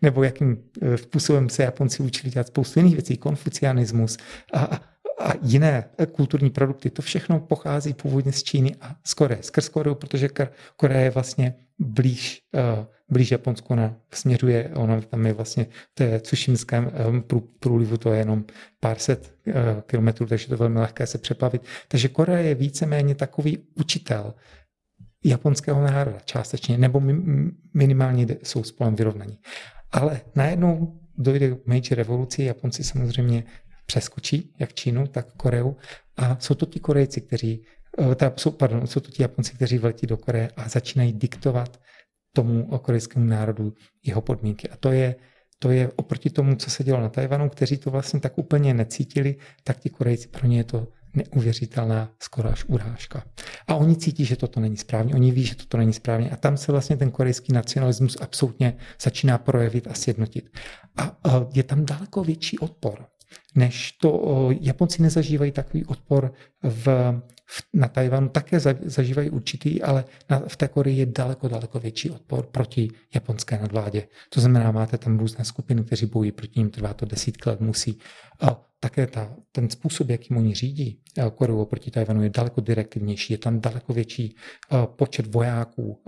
[0.03, 4.17] nebo jakým eh, způsobem se Japonci učili dělat spoustu jiných věcí, konfucianismus
[4.53, 4.81] a, a,
[5.21, 9.43] a jiné eh, kulturní produkty, to všechno pochází původně z Číny a z Koreje.
[9.43, 10.29] Skrz Koreu, protože
[10.77, 16.21] Korea je vlastně blíž, uh, blíž Japonsku na, směřuje, ono tam je vlastně v té
[16.21, 17.25] Cušimském um,
[17.61, 18.45] průlivu, to je jenom
[18.81, 19.55] pár set uh,
[19.87, 21.63] kilometrů, takže to je velmi lehké se přeplavit.
[21.89, 24.35] Takže Korea je víceméně takový učitel
[25.25, 27.03] japonského národa částečně, nebo
[27.75, 29.39] minimálně jsou spolem vyrovnaní.
[29.93, 33.45] Ale najednou dojde k Meiji revoluci, Japonci samozřejmě
[33.91, 35.75] přeskočí jak Čínu, tak Koreu
[36.17, 37.65] a jsou to ti Korejci, kteří
[37.99, 41.81] Eh, teda jsou, pardon, jsou to ti Japonci, kteří vletí do Koreje a začínají diktovat
[42.33, 43.73] tomu korejskému národu
[44.05, 44.69] jeho podmínky.
[44.69, 45.15] A to je,
[45.59, 49.37] to je oproti tomu, co se dělo na Tajvanu, kteří to vlastně tak úplně necítili,
[49.65, 53.25] tak ti Korejci pro ně je to neuvěřitelná skoro až urážka.
[53.67, 56.57] A oni cítí, že toto není správně, oni ví, že toto není správně a tam
[56.57, 60.51] se vlastně ten korejský nacionalismus absolutně začíná projevit a sjednotit.
[60.99, 61.17] A
[61.55, 63.07] je tam daleko větší odpor
[63.55, 66.87] než to Japonci nezažívají takový odpor v,
[67.47, 71.81] v, na Tajvanu, také za, zažívají určitý, ale na, v té Koreji je daleko, daleko
[71.81, 74.09] větší odpor proti japonské nadvládě.
[74.29, 77.99] To znamená, máte tam různé skupiny, kteří bojují proti ním, trvá to desítky let, musí.
[78.41, 81.01] A také ta, ten způsob, jakým oni řídí
[81.35, 84.37] Koreu proti Tajvanu, je daleko direktivnější, je tam daleko větší
[84.97, 86.03] počet vojáků,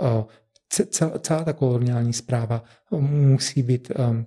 [1.21, 2.65] celá ta koloniální zpráva
[3.01, 4.27] musí být um,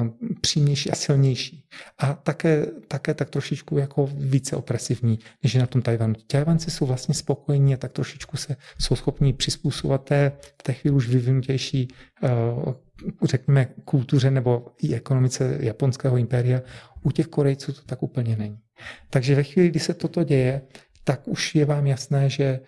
[0.00, 1.64] um, přímější a silnější.
[1.98, 6.14] A také, také tak trošičku jako více opresivní, než je na tom Tajvanu.
[6.26, 10.96] Tajvanci jsou vlastně spokojení a tak trošičku se jsou schopni přizpůsobovat té, v té chvíli
[10.96, 11.88] už vyvinutější
[12.22, 12.74] uh,
[13.22, 16.62] řekněme, kultuře nebo i ekonomice japonského impéria,
[17.02, 18.58] u těch Korejců to tak úplně není.
[19.10, 20.62] Takže ve chvíli, kdy se toto děje,
[21.04, 22.60] tak už je vám jasné, že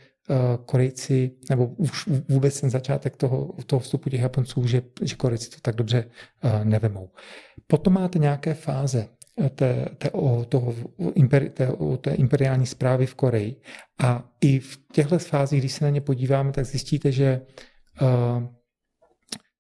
[0.67, 5.57] Korejci, nebo už vůbec ten začátek toho, toho vstupu těch Japonců, že, že Korejci to
[5.63, 6.05] tak dobře
[6.45, 7.11] uh, nevemou.
[7.67, 9.09] Potom máte nějaké fáze
[9.41, 10.75] eh, té, té, o, toho,
[11.55, 13.57] té, o té imperiální zprávy v Koreji
[13.99, 17.41] a i v těchto fázích, když se na ně podíváme, tak zjistíte, že
[18.03, 18.43] uh,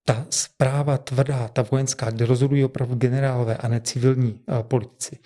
[0.05, 5.19] ta zpráva tvrdá, ta vojenská, kde rozhodují opravdu generálové a ne civilní uh, politici,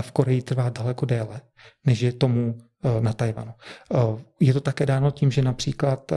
[0.00, 1.40] v Koreji trvá daleko déle,
[1.86, 2.58] než je tomu
[3.00, 3.52] na Tajvanu.
[3.88, 6.12] Uh, je to také dáno tím, že například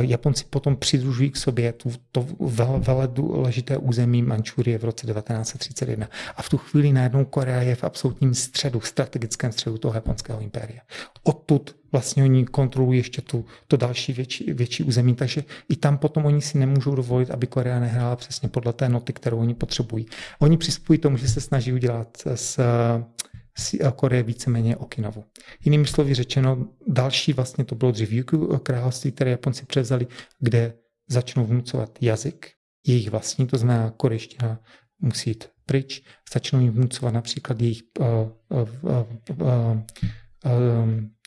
[0.00, 2.26] Japonci potom přidružují k sobě tu, to
[2.78, 6.08] vele důležité území Mančurie v roce 1931.
[6.36, 10.80] A v tu chvíli najednou Korea je v absolutním středu, strategickém středu toho japonského impéria.
[11.22, 16.24] Odtud vlastně oni kontrolují ještě tu, to další větší, větší území, takže i tam potom
[16.24, 20.06] oni si nemůžou dovolit, aby Korea nehrála přesně podle té noty, kterou oni potřebují.
[20.38, 22.58] Oni přispojí tomu, že se snaží udělat z
[23.96, 25.24] Koreje víceméně Okinavu.
[25.64, 30.06] Jinými slovy řečeno, další vlastně to bylo Ryukyu království, které Japonci převzali,
[30.38, 30.74] kde
[31.08, 32.50] začnou vnucovat jazyk,
[32.86, 34.60] jejich vlastní, to znamená korejština
[34.98, 36.02] musí jít pryč,
[36.34, 38.06] začnou jim vnucovat například jejich uh,
[38.50, 39.06] uh,
[39.40, 39.80] uh,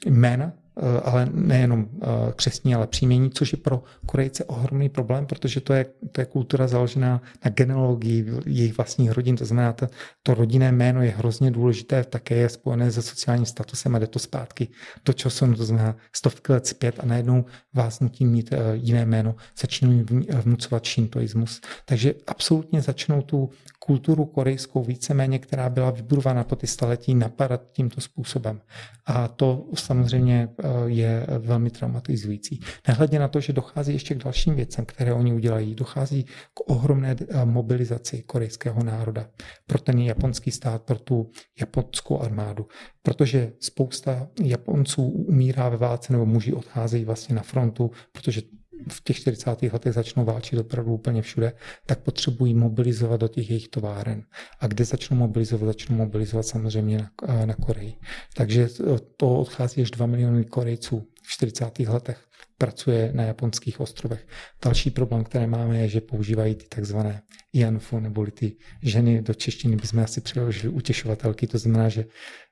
[0.06, 0.69] jména, Eh,
[1.04, 5.86] ale nejenom eh, křesní, ale příjmení, což je pro Korejce ohromný problém, protože to je,
[6.12, 9.88] to je kultura založená na genealogii jejich vlastních rodin, to znamená, to,
[10.24, 14.20] to rodinné jméno je hrozně důležité, také je spojené se sociálním statusem a jde to
[14.20, 14.68] zpátky
[15.06, 19.36] do času, to znamená stovky let zpět a najednou vás nutí mít eh, jiné jméno,
[19.62, 20.06] začínají
[20.42, 21.62] vnucovat šintoismus.
[21.86, 23.50] Takže absolutně začnou tu
[23.90, 28.62] kulturu korejskou víceméně, která byla vybudována po ty staletí, napadat tímto způsobem.
[29.06, 32.60] A to samozřejmě eh, je velmi traumatizující.
[32.88, 35.76] Nehledě na to, že dochází ještě k dalším věcem, které oni udělají.
[35.76, 36.24] Dochází
[36.54, 39.30] k ohromné eh, mobilizaci korejského národa
[39.66, 42.68] pro ten japonský stát, pro tu japonskou armádu.
[43.02, 48.42] Protože spousta Japonců umírá ve válce nebo muži odcházejí vlastně na frontu, protože
[48.92, 49.62] v těch 40.
[49.62, 51.54] letech začnou válčit opravdu úplně všude,
[51.86, 54.24] tak potřebují mobilizovat do těch jejich továren.
[54.60, 55.68] A kde začnou mobilizovat?
[55.68, 57.94] Začnou mobilizovat samozřejmě na, na Koreji.
[58.34, 58.68] Takže
[59.18, 61.80] to odchází až 2 miliony Korejců v 40.
[61.80, 62.29] letech
[62.60, 64.28] pracuje na japonských ostrovech.
[64.64, 67.22] Další problém, který máme, je, že používají ty takzvané
[67.54, 72.06] Ianfu, nebo ty ženy do češtiny bychom asi přeložili utěšovatelky, to znamená, že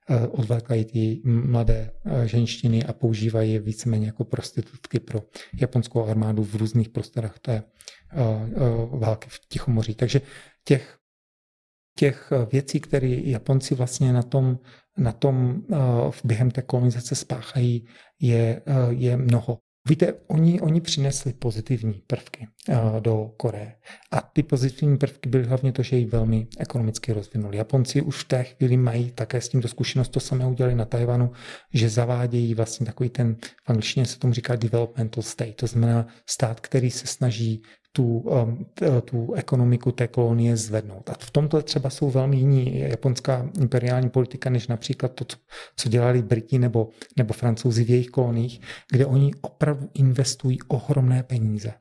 [0.10, 5.24] Eh, odvlékají ty mladé eh, ženštiny a používají je víceméně jako prostitutky pro
[5.62, 7.64] japonskou armádu v různých prostorách té eh,
[8.92, 9.96] války v Tichomoří.
[9.96, 10.22] Takže
[10.64, 10.98] těch,
[11.98, 14.60] těch věcí, které Japonci vlastně na tom,
[14.98, 15.62] na tom
[16.24, 17.88] během té kolonizace spáchají,
[18.22, 19.60] je, je mnoho.
[19.90, 22.48] Víte, oni, oni přinesli pozitivní prvky
[23.00, 23.76] do Koreje.
[24.12, 27.58] A ty pozitivní prvky byly hlavně to, že ji velmi ekonomicky rozvinuli.
[27.58, 31.32] Japonci už v té chvíli mají také s tímto zkušenost, to samé udělali na Tajvanu,
[31.74, 36.60] že zavádějí vlastně takový ten, v angličtině se tomu říká developmental state, to znamená stát,
[36.60, 37.62] který se snaží
[37.92, 38.66] tu, um,
[39.06, 41.10] tu ekonomiku té kolonie zvednout.
[41.10, 45.26] A v tomto třeba jsou velmi jiní japonská imperiální politika, než například to,
[45.78, 48.62] co, dělali Briti nebo, nebo Francouzi v jejich koloniích,
[48.92, 51.74] kde oni opravdu investují ohromné peníze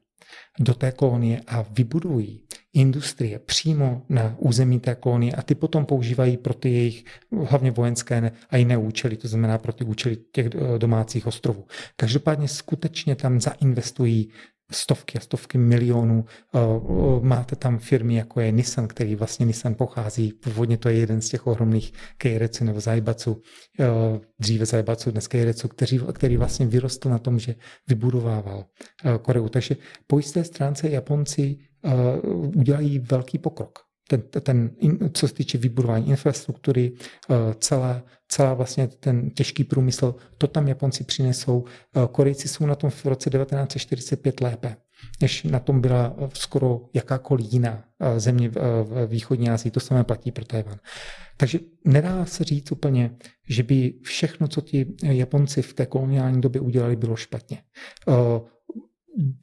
[0.61, 6.37] do té kolonie a vybudují industrie přímo na území té kolonie a ty potom používají
[6.37, 7.05] pro ty jejich
[7.45, 11.67] hlavně vojenské a jiné účely, to znamená pro ty účely těch eh, domácích ostrovů.
[11.97, 14.31] Každopádně skutečně tam zainvestují
[14.73, 16.25] stovky a stovky milionů.
[16.55, 16.59] Eh,
[17.21, 21.29] máte tam firmy, jako je Nissan, který vlastně Nissan pochází, původně to je jeden z
[21.29, 23.43] těch ohromných Keiretsu nebo Zajbacu,
[23.81, 23.87] eh,
[24.39, 27.55] dříve Zajbacu, dnes Keiretsu, který, který vlastně vyrostl na tom, že
[27.89, 28.65] vybudovával
[29.05, 29.49] eh, Koreu.
[29.49, 31.59] Takže po jisté stránce Japonci
[32.55, 34.71] udělají velký pokrok ten, ten,
[35.13, 36.93] co se týče vybudování infrastruktury,
[37.31, 37.35] eh,
[38.29, 41.65] celá, vlastně ten těžký průmysl, to tam Japonci přinesou.
[41.97, 44.77] Eh, Korejci jsou na tom v roce 1945 lépe,
[45.23, 49.71] než na tom byla skoro jakákoliv jiná eh, země v východní Asii.
[49.71, 50.79] To samé platí pro Tajvan.
[51.37, 53.17] Takže nedá se říct úplně,
[53.49, 57.63] že by všechno, co ti Japonci v té koloniální době udělali, bylo špatně.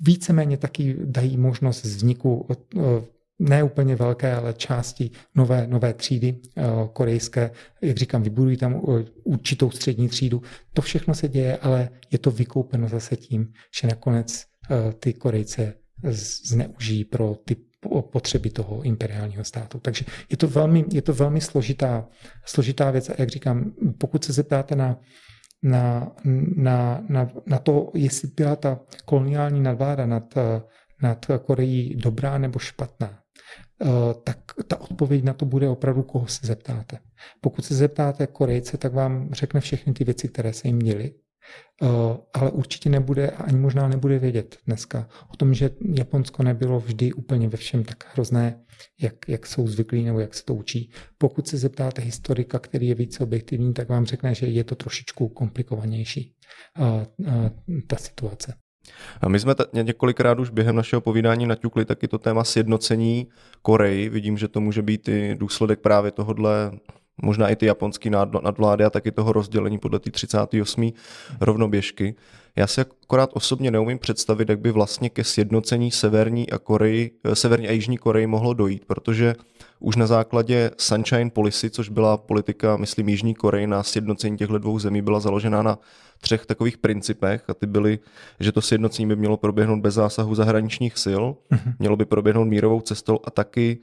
[0.06, 2.48] Víceméně taky dají možnost vzniku
[3.44, 6.64] ne úplně velké, ale části nové, nové třídy eh,
[6.94, 7.52] korejské.
[7.82, 10.42] Jak říkám, vybudují tam eh, určitou střední třídu.
[10.74, 14.46] To všechno se děje, ale je to vykoupeno zase tím, že nakonec
[15.00, 15.74] ty Korejce
[16.04, 17.56] zneužijí pro ty
[18.12, 19.80] potřeby toho imperiálního státu.
[19.80, 22.08] Takže je to velmi, je to velmi složitá,
[22.46, 23.10] složitá věc.
[23.10, 25.00] A jak říkám, pokud se zeptáte na,
[25.64, 26.12] na,
[26.56, 30.34] na, na, na to, jestli byla ta koloniální nadvláda nad,
[31.02, 33.23] nad Koreí dobrá nebo špatná, eh,
[34.24, 37.00] tak ta odpověď na to bude opravdu, koho se zeptáte.
[37.42, 41.14] Pokud se zeptáte Korejce, tak vám řekne všechny ty věci, které se jim měly.
[41.82, 41.88] Eh,
[42.34, 47.14] ale určitě nebude a ani možná nebude vědět dneska o tom, že Japonsko nebylo vždy
[47.14, 48.64] úplně ve všem tak hrozné,
[49.02, 50.92] jak, jak jsou zvyklí nebo jak se to učí.
[51.18, 55.30] Pokud se zeptáte historika, který je více objektivní, tak vám řekne, že je to trošičku
[55.30, 56.36] komplikovanější
[56.80, 57.52] eh, eh,
[57.88, 58.54] ta situace.
[59.22, 63.28] A my jsme t- několikrát už během našeho povídání naťukli taky to téma sjednocení
[63.62, 64.10] Koreji.
[64.10, 66.72] Vidím, že to může být i důsledek právě tohohle
[67.22, 68.10] možná i ty japonský
[68.44, 70.92] nadvlády a taky toho rozdělení podle ty 38.
[71.42, 72.16] rovnoběžky.
[72.56, 77.36] Já si akorát osobně neumím představit, jak by vlastně ke sjednocení Severní a, Koreji, eh,
[77.36, 79.36] Severní a Jižní Koreji mohlo dojít, protože
[79.80, 84.80] už na základě Sunshine Policy, což byla politika, myslím, Jižní Koreji na sjednocení těchto dvou
[84.80, 85.80] zemí, byla založena na
[86.22, 88.00] třech takových principech a ty byly,
[88.40, 91.74] že to sjednocení by mělo proběhnout bez zásahu zahraničních sil, mm-hmm.
[91.80, 93.80] mělo by proběhnout mírovou cestou a taky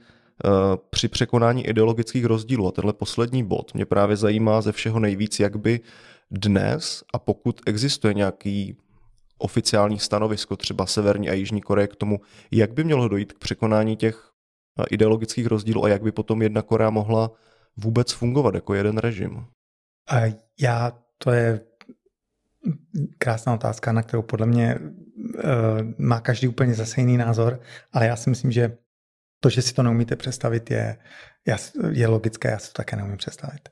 [0.89, 2.67] při překonání ideologických rozdílů.
[2.67, 5.79] A tenhle poslední bod mě právě zajímá ze všeho nejvíc, jak by
[6.31, 8.77] dnes, a pokud existuje nějaký
[9.37, 12.21] oficiální stanovisko třeba Severní a Jižní Koreje k tomu,
[12.51, 14.31] jak by mělo dojít k překonání těch
[14.79, 17.31] eh, ideologických rozdílů a jak by potom jedna Korea mohla
[17.77, 19.45] vůbec fungovat jako jeden režim?
[20.59, 21.61] Já, to je
[23.17, 25.41] krásná otázka, na kterou podle mě uh,
[25.97, 27.59] má každý úplně zase jiný názor,
[27.93, 28.77] ale já si myslím, že
[29.43, 30.97] to, že si to neumíte představit, je,
[31.91, 33.69] je logické, já si to také neumím představit.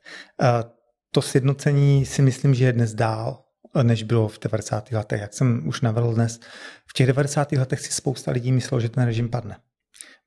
[1.10, 3.44] To sjednocení si myslím, že je dnes dál,
[3.82, 4.92] než bylo v 90.
[4.92, 5.20] letech.
[5.20, 6.40] Jak jsem už navrhl dnes,
[6.86, 7.52] v těch 90.
[7.52, 9.56] letech si spousta lidí myslelo, že ten režim padne.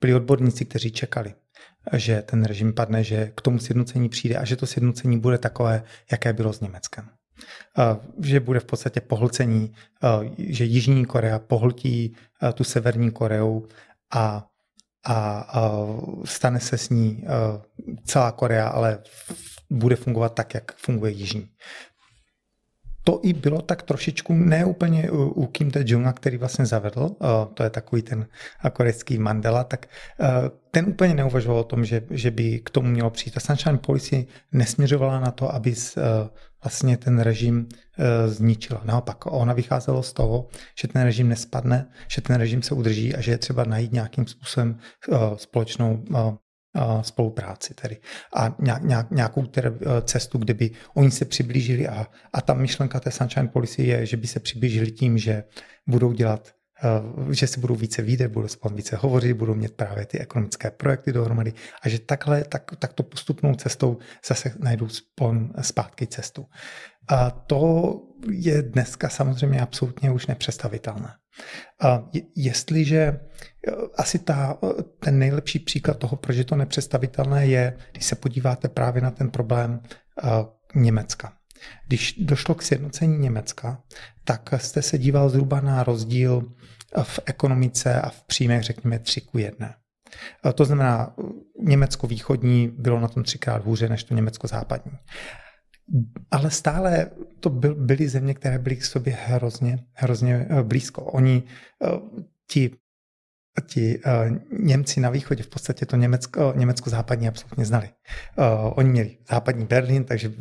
[0.02, 1.34] Byli odborníci, kteří čekali,
[1.94, 5.84] že ten režim padne, že k tomu sjednocení přijde a že to sjednocení bude takové,
[6.12, 7.10] jaké bylo s Německem.
[8.22, 9.76] Že bude v podstatě pohlcení,
[10.38, 12.16] že Jižní Korea pohltí
[12.54, 13.62] tu Severní Koreu
[14.14, 14.48] a
[15.06, 15.72] a, a
[16.26, 17.24] stane se s ní
[18.06, 19.00] celá Korea, ale
[19.70, 21.50] bude fungovat tak, jak funguje Jižní.
[23.06, 27.10] To i bylo tak trošičku, ne úplně u Kim Tae-junga, který vlastně zavedl,
[27.54, 28.28] to je takový ten
[28.74, 29.86] korejský Mandela, tak
[30.72, 33.38] ten úplně neuvažoval o tom, že, že by k tomu mělo přijít.
[33.38, 35.76] A Sunshine Policy nesměřovala na to, aby
[36.64, 38.82] vlastně ten režim e, zničila.
[38.86, 40.48] Naopak, ona vycházela z toho,
[40.82, 44.28] že ten režim nespadne, že ten režim se udrží a že je třeba najít nějakým
[44.28, 44.80] způsobem
[45.12, 46.44] e, společnou e,
[47.02, 47.98] spolupráci tedy.
[48.36, 49.46] A nějak, nějakou
[50.02, 54.18] cestu, kde by oni se přiblížili a, a ta myšlenka té Sunshine Policy je, že
[54.18, 55.44] by se přiblížili tím, že
[55.88, 56.54] budou dělat
[57.32, 61.14] že si budou více výjde, budou spolu více hovořit, budou mít právě ty ekonomické projekty
[61.14, 63.98] dohromady a že takhle, tak, takto postupnou cestou
[64.28, 66.46] zase najdou spon zpátky cestu.
[67.08, 67.94] A to
[68.32, 71.10] je dneska samozřejmě absolutně už nepředstavitelné.
[71.82, 77.78] A jestliže eh, asi ta, eh, ten nejlepší příklad toho, proč je to nepředstavitelné, je,
[77.92, 79.82] když se podíváte právě na ten problém
[80.76, 81.34] Německa.
[81.88, 83.82] Když došlo k sjednocení Německa,
[84.24, 86.44] tak jste se díval zhruba na rozdíl
[87.02, 89.76] v ekonomice a v příjmech, řekněme, 3 ku 1.
[90.56, 91.16] To znamená,
[91.60, 94.92] Německo východní bylo na tom třikrát hůře než to Německo západní.
[96.32, 101.04] Ale stále to byly země, které byly k sobě hrozně, hrozně eh, blízko.
[101.04, 101.44] Oni,
[101.84, 101.88] eh,
[102.48, 102.72] ti
[103.62, 107.90] ti uh, Němci na východě v podstatě to Německo, Německo západní absolutně znali.
[108.38, 110.32] Uh, oni měli západní Berlín, takže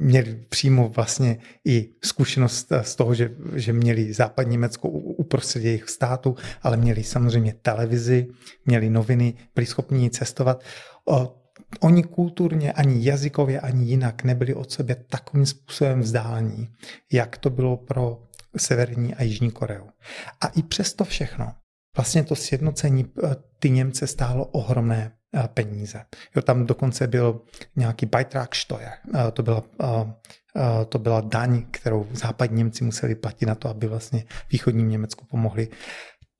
[0.00, 6.36] měli přímo vlastně i zkušenost z toho, že, že měli západní Německo uprostřed jejich státu,
[6.62, 8.26] ale měli samozřejmě televizi,
[8.66, 10.64] měli noviny, byli schopni cestovat.
[11.04, 11.26] Uh,
[11.80, 16.68] oni kulturně ani jazykově, ani jinak nebyli od sebe takovým způsobem vzdálení,
[17.12, 18.22] jak to bylo pro
[18.56, 19.86] Severní a Jižní Koreu.
[20.40, 21.52] A i přesto všechno
[21.96, 26.04] vlastně to sjednocení eh, ty Němce stálo ohromné eh, peníze.
[26.36, 27.40] Jo, tam dokonce byl
[27.76, 29.62] nějaký Beitragsteuer, eh, to byla,
[30.88, 35.68] to byla daň, kterou západní Němci museli platit na to, aby vlastně východním Německu pomohli.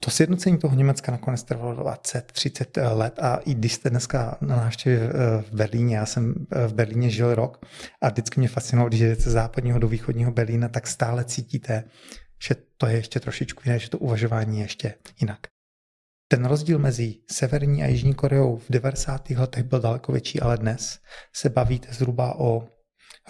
[0.04, 5.08] To sjednocení toho Německa nakonec trvalo 20-30 let a i když jste dneska na návštěvě
[5.40, 6.34] v Berlíně, já jsem
[6.66, 7.66] v Berlíně žil rok
[8.00, 11.84] a vždycky mě fascinovalo, když jdete z západního do východního Berlína, tak stále cítíte,
[12.48, 15.40] že to je ještě trošičku jiné, že to uvažování je ještě jinak.
[16.28, 19.30] Ten rozdíl mezi Severní a Jižní Koreou v 90.
[19.30, 20.98] letech byl daleko větší, ale dnes
[21.34, 22.68] se bavíte zhruba o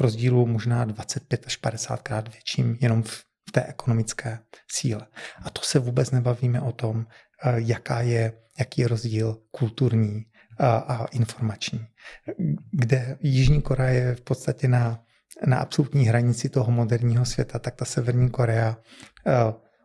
[0.01, 4.39] rozdílu možná 25 až 50 krát větším jenom v, té ekonomické
[4.71, 5.07] síle.
[5.43, 7.07] A to se vůbec nebavíme o tom,
[7.55, 10.25] jaká je, jaký je rozdíl kulturní
[10.59, 11.87] a, a informační.
[12.73, 15.05] Kde Jižní Korea je v podstatě na,
[15.47, 18.77] na absolutní hranici toho moderního světa, tak ta Severní Korea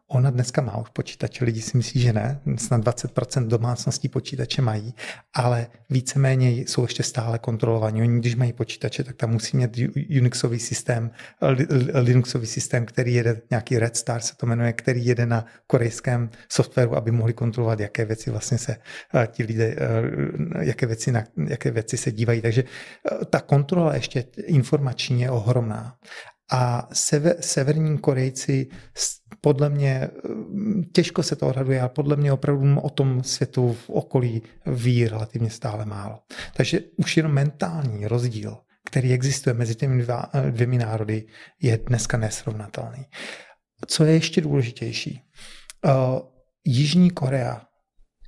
[0.09, 4.93] Ona dneska má už počítače, lidi si myslí, že ne, snad 20% domácností počítače mají,
[5.35, 8.01] ale víceméně jsou ještě stále kontrolovaní.
[8.01, 9.79] Oni, když mají počítače, tak tam musí mít
[10.19, 11.11] Unixový systém,
[11.93, 16.95] Linuxový systém, který jede, nějaký Red Star se to jmenuje, který jede na korejském softwaru,
[16.95, 18.77] aby mohli kontrolovat, jaké věci vlastně se
[19.15, 22.41] eh, ti lidé, eh, jaké věci, na, jaké věci se dívají.
[22.41, 25.95] Takže eh, ta kontrola ještě informační je ohromná.
[26.51, 28.67] A sever, severní Korejci
[29.41, 30.09] podle mě,
[30.93, 35.49] těžko se to odhaduje, ale podle mě opravdu o tom světu v okolí ví relativně
[35.49, 36.19] stále málo.
[36.55, 41.25] Takže už jenom mentální rozdíl, který existuje mezi těmi dva, dvěmi národy,
[41.61, 43.05] je dneska nesrovnatelný.
[43.87, 45.21] Co je ještě důležitější?
[45.85, 46.19] Uh,
[46.65, 47.61] Jižní Korea,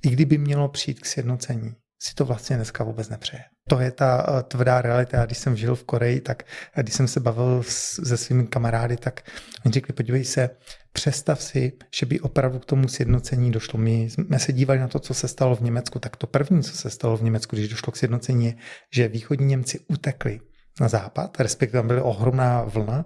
[0.04, 3.44] i kdyby mělo přijít k sjednocení, si to vlastně dneska vůbec nepřeje.
[3.68, 5.26] To je ta uh, tvrdá realita.
[5.26, 6.42] Když jsem žil v Koreji, tak
[6.76, 9.20] když jsem se bavil se svými kamarády, tak
[9.64, 10.50] oni řekli, podívej se,
[10.92, 13.78] představ si, že by opravdu k tomu sjednocení došlo.
[13.78, 16.76] My jsme se dívali na to, co se stalo v Německu, tak to první, co
[16.76, 18.54] se stalo v Německu, když došlo k sjednocení, je,
[18.92, 20.40] že východní Němci utekli
[20.80, 23.04] na západ, respektive tam byla ohromná vlna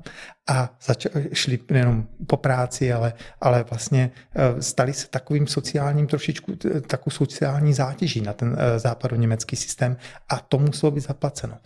[0.49, 6.53] a začali, šli nejenom po práci, ale, ale vlastně eh, stali se takovým sociálním trošičku,
[6.87, 9.97] takovou sociální zátěží na ten eh, západoněmecký systém
[10.29, 11.59] a to muselo být zaplaceno.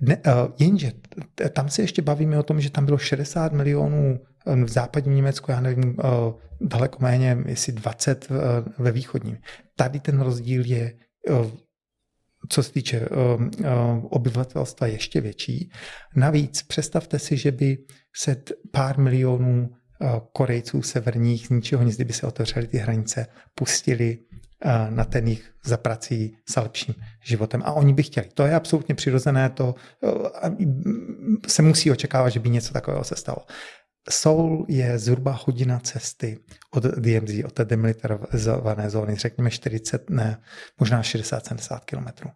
[0.00, 0.92] Ne, eh, jenže
[1.52, 4.20] tam se ještě bavíme o tom, že tam bylo 60 milionů
[4.64, 5.96] v západním Německu, já nevím,
[6.60, 8.28] daleko méně, jestli 20
[8.78, 9.38] ve východním.
[9.76, 10.92] Tady ten rozdíl je
[12.48, 15.70] co se týče uh, uh, obyvatelstva, ještě větší.
[16.16, 17.78] Navíc představte si, že by
[18.16, 18.36] se
[18.72, 24.18] pár milionů uh, Korejců severních z ničeho nic, kdyby se otevřely ty hranice, pustili
[24.90, 27.62] na ten jich za prací s lepším životem.
[27.64, 28.28] A oni by chtěli.
[28.34, 29.74] To je absolutně přirozené, to
[31.46, 33.38] se musí očekávat, že by něco takového se stalo.
[34.10, 36.38] Seoul je zhruba hodina cesty
[36.70, 40.42] od DMZ, od té demilitarizované zóny, řekněme 40, ne,
[40.80, 42.30] možná 60-70 kilometrů.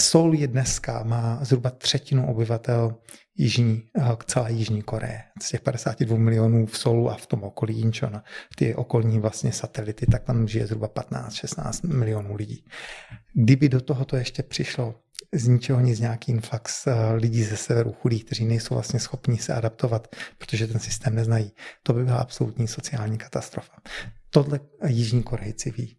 [0.00, 2.96] Seoul je dneska, má zhruba třetinu obyvatel
[3.36, 5.22] jižní, eh, celé Jižní Koreje.
[5.42, 8.22] Z těch 52 milionů v Seoulu a v tom okolí Incheon,
[8.56, 12.64] ty okolní vlastně satelity, tak tam žije zhruba 15-16 milionů lidí.
[13.34, 14.94] Kdyby do tohoto ještě přišlo
[15.34, 19.54] z ničeho nic nějaký influx eh, lidí ze severu chudých, kteří nejsou vlastně schopni se
[19.54, 21.52] adaptovat, protože ten systém neznají.
[21.82, 23.72] To by byla absolutní sociální katastrofa.
[24.30, 25.96] Tohle Jižní Korejci ví.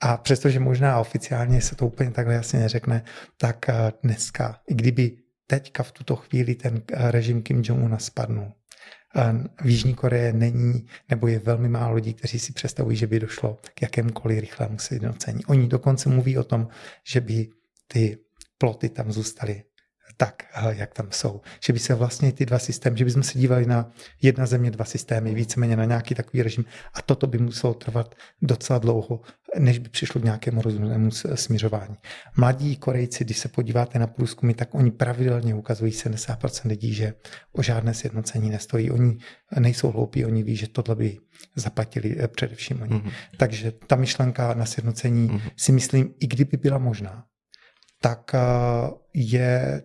[0.00, 3.04] A přestože možná oficiálně se to úplně takhle jasně neřekne,
[3.36, 5.16] tak eh, dneska, i kdyby
[5.46, 8.52] teďka v tuto chvíli ten eh, režim Kim Jong-una spadnul,
[9.62, 13.58] v Jižní Koreji není, nebo je velmi málo lidí, kteří si představují, že by došlo
[13.74, 15.44] k jakémukoliv rychlému sjednocení.
[15.44, 16.68] Oni dokonce mluví o tom,
[17.04, 17.48] že by
[17.86, 18.18] ty
[18.58, 19.62] ploty tam zůstaly
[20.16, 21.40] tak, eh, jak tam jsou.
[21.66, 23.90] Že by se vlastně ty dva systémy, že bychom se dívali na
[24.22, 28.78] jedna země, dva systémy, víceméně na nějaký takový režim a toto by muselo trvat docela
[28.78, 29.20] dlouho,
[29.58, 31.96] než by přišlo k nějakému rozumnému směřování.
[32.36, 37.14] Mladí Korejci, když se podíváte na průzkumy, tak oni pravidelně ukazují 70% lidí, že
[37.52, 38.90] o žádné sjednocení nestojí.
[38.90, 39.18] Oni
[39.58, 41.16] nejsou hloupí, oni ví, že tohle by
[41.56, 42.92] zaplatili eh, především oni.
[42.92, 43.12] Mm-hmm.
[43.36, 45.50] Takže ta myšlenka na sjednocení mm-hmm.
[45.56, 47.27] si myslím, i kdyby byla možná,
[48.00, 48.38] tak eh,
[49.14, 49.82] je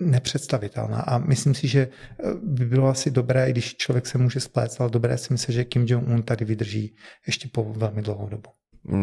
[0.00, 1.00] nepředstavitelná.
[1.00, 4.80] A myslím si, že eh, by bylo asi dobré, i když člověk se může spléct,
[4.80, 8.50] ale dobré si myslím, že Kim Jong-un tady vydrží ještě po velmi dlouhou dobu.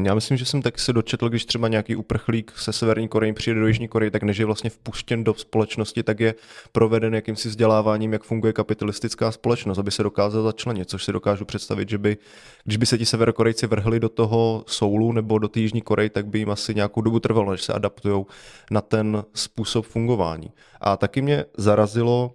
[0.04, 3.60] Já myslím, že jsem tak se dočetl, když třeba nějaký uprchlík se Severní Koreji přijde
[3.60, 6.36] do Jižní Koreje, tak než je vlastně vpuštěn do společnosti, tak je
[6.72, 11.90] proveden jakýmsi vzděláváním, jak funguje kapitalistická společnost, aby se dokázal začlenit, což si dokážu představit,
[11.90, 12.18] že by,
[12.64, 16.28] když by se ti Severokorejci vrhli do toho Soulu nebo do té Jižní Koreji, tak
[16.28, 18.26] by jim asi nějakou dobu trvalo, než se adaptují
[18.72, 20.52] na ten způsob fungování.
[20.82, 22.34] A taky mě zarazilo,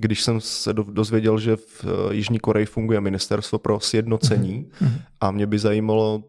[0.00, 5.00] když jsem se dozvěděl, že v Jižní Koreji funguje ministerstvo pro sjednocení mm-hmm.
[5.20, 6.22] a mě by zajímalo,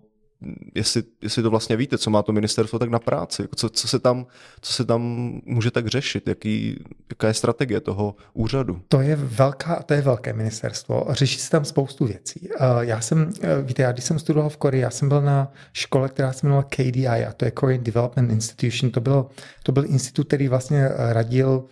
[0.76, 4.00] jestli, jestli to vlastně víte, co má to ministerstvo tak na práci, co, co, se,
[4.00, 4.26] tam,
[4.62, 5.02] co se tam
[5.46, 8.82] může tak řešit, jaký, jaká je strategie toho úřadu.
[8.88, 12.50] To je, velká, to je velké ministerstvo, řeší se tam spoustu věcí.
[12.80, 13.32] Já jsem,
[13.62, 16.68] víte, já když jsem studoval v Koreji, já jsem byl na škole, která se jmenovala
[16.70, 19.26] KDI, a to je Korean Development Institution, to byl,
[19.64, 21.66] to byl institut, který vlastně radil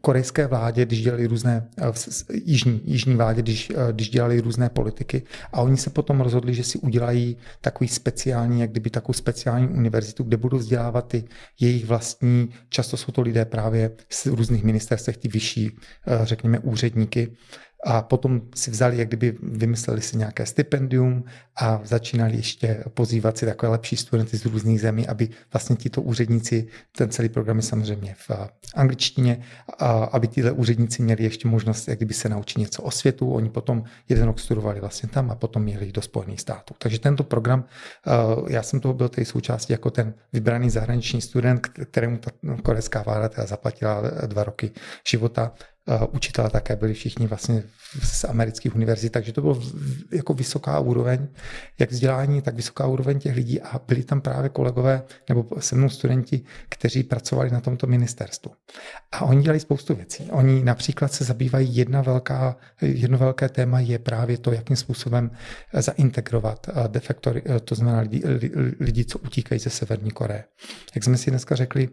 [0.00, 1.68] korejské vládě, když dělali různé,
[2.44, 5.22] jižní, jižní vládě, když, když dělali různé politiky.
[5.52, 10.22] A oni se potom rozhodli, že si udělají takový speciální, jak kdyby takovou speciální univerzitu,
[10.22, 11.24] kde budou vzdělávat ty
[11.60, 15.76] jejich vlastní, často jsou to lidé právě z různých ministerstvech, ty vyšší,
[16.22, 17.32] řekněme, úředníky,
[17.88, 21.24] a potom si vzali, jak kdyby vymysleli si nějaké stipendium
[21.56, 26.66] a začínali ještě pozývat si takové lepší studenty z různých zemí, aby vlastně tito úředníci,
[26.96, 28.30] ten celý program je samozřejmě v
[28.74, 29.42] angličtině,
[29.78, 33.32] a aby tyhle úředníci měli ještě možnost, jak kdyby se naučit něco o světu.
[33.32, 36.74] Oni potom jeden rok studovali vlastně tam a potom měli do Spojených států.
[36.78, 37.64] Takže tento program,
[38.48, 42.30] já jsem toho byl tady součástí jako ten vybraný zahraniční student, kterému ta
[42.62, 44.70] korejská vláda teda zaplatila dva roky
[45.08, 45.52] života
[46.12, 47.62] učitelé také byli všichni vlastně
[48.02, 49.62] z amerických univerzit, takže to bylo
[50.12, 51.28] jako vysoká úroveň,
[51.78, 55.88] jak vzdělání, tak vysoká úroveň těch lidí a byli tam právě kolegové nebo se mnou
[55.88, 58.52] studenti, kteří pracovali na tomto ministerstvu.
[59.12, 60.28] A oni dělají spoustu věcí.
[60.30, 65.30] Oni například se zabývají jedna velká, jedno velké téma je právě to, jakým způsobem
[65.72, 68.22] zaintegrovat defektory, to znamená lidi,
[68.80, 70.44] lidi co utíkají ze Severní Koreje.
[70.94, 71.88] Jak jsme si dneska řekli,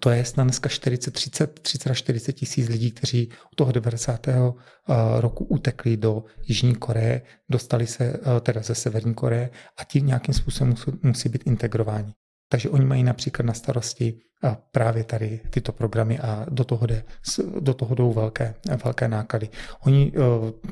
[0.00, 4.28] to je snad dneska 40, 30, 30 40 tisíc lidí, kteří u toho 90.
[4.28, 4.34] Eh,
[5.20, 10.34] roku utekli do Jižní Koreje, dostali se eh, teda ze Severní Koreje a ti nějakým
[10.34, 12.14] způsobem musí, musí být integrováni.
[12.48, 17.04] Takže oni mají například na starosti eh, právě tady tyto programy a do toho, jde,
[17.60, 19.48] do toho jdou velké, velké náklady.
[19.80, 20.12] Oni,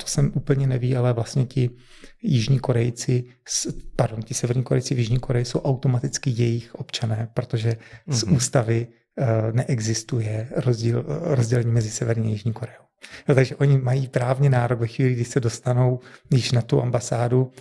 [0.01, 1.71] to jsem úplně neví, ale vlastně ti
[2.23, 3.25] Jižní Korejci,
[3.97, 8.37] pardon, ti Severní Korejci v Jižní Koreji jsou automaticky jejich občané, protože z mm-hmm.
[8.37, 9.06] ústavy Eh,
[9.53, 12.87] neexistuje rozdíl, rozdělení mezi Severní a Jižní Koreou.
[13.29, 16.01] No, takže oni mají právně nárok ve chvíli, kdy se dostanou
[16.31, 17.53] již na tu ambasádu,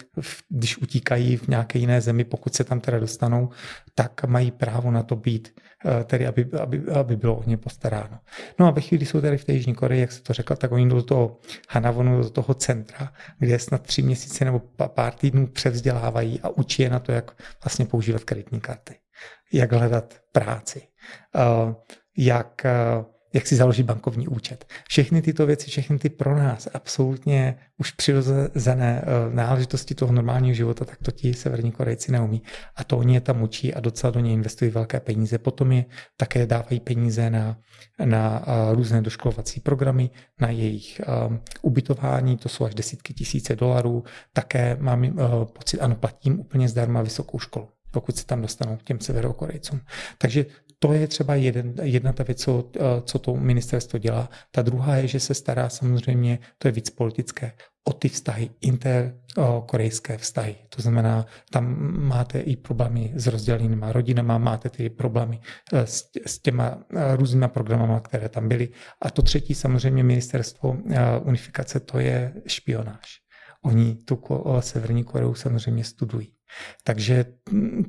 [0.49, 3.49] když utíkají v nějaké jiné zemi, pokud se tam teda dostanou,
[3.95, 8.19] tak mají právo na to být, eh, tedy aby, aby, aby bylo o ně postaráno.
[8.59, 10.55] No a ve chvíli, kdy jsou tady v té Jižní Koreji, jak se to řekla,
[10.55, 11.37] tak oni jdou do toho
[11.69, 16.89] Hanavonu, do toho centra, kde snad tři měsíce nebo pár týdnů převzdělávají a učí je
[16.89, 17.31] na to, jak
[17.63, 18.95] vlastně používat kreditní karty
[19.53, 20.81] jak hledat práci,
[21.35, 21.75] eh,
[22.17, 24.65] jak, eh, jak si založit bankovní účet.
[24.87, 30.85] Všechny tyto věci, všechny ty pro nás absolutně už přirozené eh, náležitosti toho normálního života,
[30.85, 32.41] tak to ti severní Korejci neumí.
[32.75, 35.37] A to oni je tam učí a docela do něj investují velké peníze.
[35.37, 35.85] Potom je
[36.17, 37.57] také dávají peníze na,
[38.05, 40.09] na různé doškolovací programy,
[40.41, 41.01] na jejich
[41.61, 44.03] ubytování, to jsou až desítky tisíce dolarů.
[44.33, 49.79] Také mám pocit, ano, platím úplně zdarma vysokou školu pokud se tam dostanou těm severokorejcům.
[50.17, 50.45] Takže
[50.79, 52.71] to je třeba jeden, jedna ta věc, co,
[53.03, 54.29] co to ministerstvo dělá.
[54.51, 57.51] Ta druhá je, že se stará samozřejmě, to je víc politické,
[57.87, 60.55] o ty vztahy, interkorejské vztahy.
[60.75, 65.39] To znamená, tam máte i problémy s rozdělenými rodinama, máte ty problémy
[65.73, 66.83] e, s, s těma
[67.15, 68.69] různýma programama, které tam byly.
[69.01, 70.77] A to třetí samozřejmě ministerstvo
[71.23, 73.23] unifikace, to je špionáž.
[73.63, 74.19] Oni tu
[74.59, 76.34] Severní Koreu samozřejmě studují.
[76.83, 77.25] Takže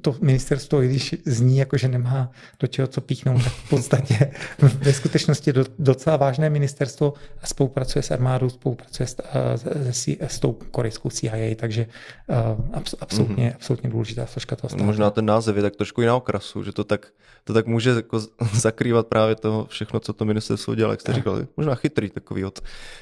[0.00, 2.30] to ministerstvo, i když zní jako, že nemá
[2.60, 8.10] do čeho co píchnout, tak v podstatě ve skutečnosti docela vážné ministerstvo a spolupracuje s
[8.10, 11.86] armádou, spolupracuje s, eh, s, s tou korejskou CIA, takže
[12.28, 13.54] uh, absolutně, mm-hmm.
[13.54, 14.84] absolutně důležitá složka toho státu.
[14.84, 17.06] Možná ten název je tak trošku i na okrasu, že to tak,
[17.44, 18.20] to tak může jako
[18.54, 21.46] zakrývat právě to všechno, co to ministerstvo dělá, jak jste říkali.
[21.56, 22.60] Možná chytrý takový od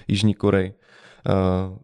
[0.09, 0.75] Jižní Koreji.
[1.29, 1.79] Uh,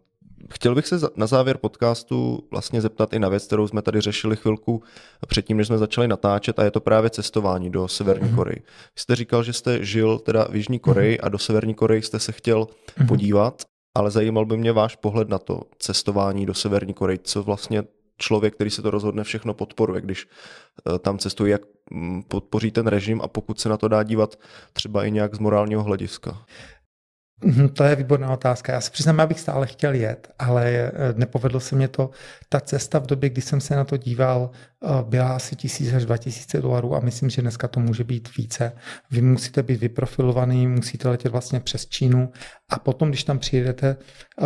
[0.49, 4.35] Chtěl bych se na závěr podcastu vlastně zeptat i na věc, kterou jsme tady řešili
[4.35, 4.83] chvilku
[5.27, 8.35] předtím, než jsme začali natáčet, a je to právě cestování do Severní mm-hmm.
[8.35, 8.59] Koreji.
[8.65, 11.25] Vy jste říkal, že jste žil teda v Jižní Koreji mm-hmm.
[11.25, 13.07] a do Severní Koreji jste se chtěl mm-hmm.
[13.07, 13.61] podívat,
[13.97, 17.19] ale zajímal by mě váš pohled na to cestování do Severní Koreji.
[17.23, 17.83] Co vlastně
[18.17, 20.27] člověk, který se to rozhodne, všechno podporuje, když
[20.95, 21.61] eh, tam cestuje, jak
[21.91, 24.39] mm, podpoří ten režim a pokud se na to dá dívat
[24.73, 26.45] třeba i nějak z morálního hlediska.
[27.43, 28.73] Mhm, to je výborná otázka.
[28.73, 32.09] Já se přiznám, abych stále chtěl jet, ale eh, nepovedlo se mě to.
[32.49, 34.49] Ta cesta v době, kdy jsem se na to díval,
[34.83, 38.71] eh, byla asi tisíc až 2000 dolarů a myslím, že dneska to může být více.
[39.11, 42.31] Vy musíte být vyprofilovaný, musíte letět vlastně přes Čínu
[42.69, 43.97] a potom, když tam přijedete,
[44.41, 44.45] eh,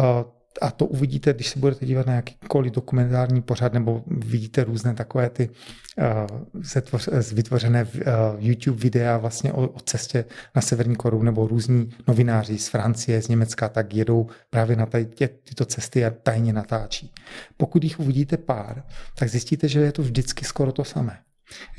[0.62, 5.30] a to uvidíte, když se budete dívat na jakýkoliv dokumentární pořad, nebo vidíte různé takové
[5.30, 5.50] ty
[5.98, 7.92] uh, vytvořené uh,
[8.38, 10.26] YouTube videa vlastně o, o cestě
[10.56, 15.06] na Severní Koru, nebo různí novináři z Francie, z Německa, tak jedou právě na tady,
[15.06, 17.12] tě, tyto cesty a tajně natáčí.
[17.58, 18.84] Pokud jich uvidíte pár,
[19.16, 21.18] tak zjistíte, že je to vždycky skoro to samé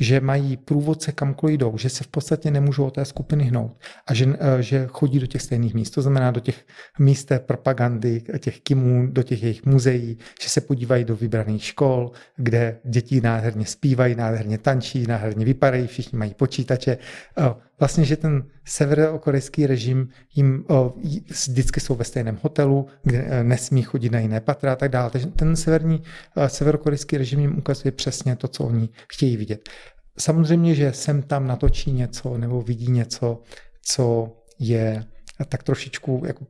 [0.00, 4.14] že mají průvodce kamkoliv jdou, že se v podstatě nemůžou od té skupiny hnout a
[4.14, 5.90] že, eh, že chodí do těch stejných míst.
[5.90, 6.64] To znamená do těch
[6.98, 12.78] míst propagandy, těch kimů, do těch jejich muzeí, že se podívají do vybraných škol, kde
[12.84, 16.98] děti nádherně zpívají, nádherně tančí, nádherně vypadají, všichni mají počítače.
[17.78, 20.94] Vlastně, že ten severokorejský režim jim o,
[21.28, 25.10] vždycky jsou ve stejném hotelu, kde e, nesmí chodit na jiné patra a tak dále.
[25.10, 26.02] Takže ten severní,
[26.36, 29.68] e, severokorejský režim jim ukazuje přesně to, co oni chtějí vidět.
[30.18, 33.42] Samozřejmě, že sem tam natočí něco nebo vidí něco,
[33.82, 35.04] co je
[35.44, 36.46] tak trošičku jako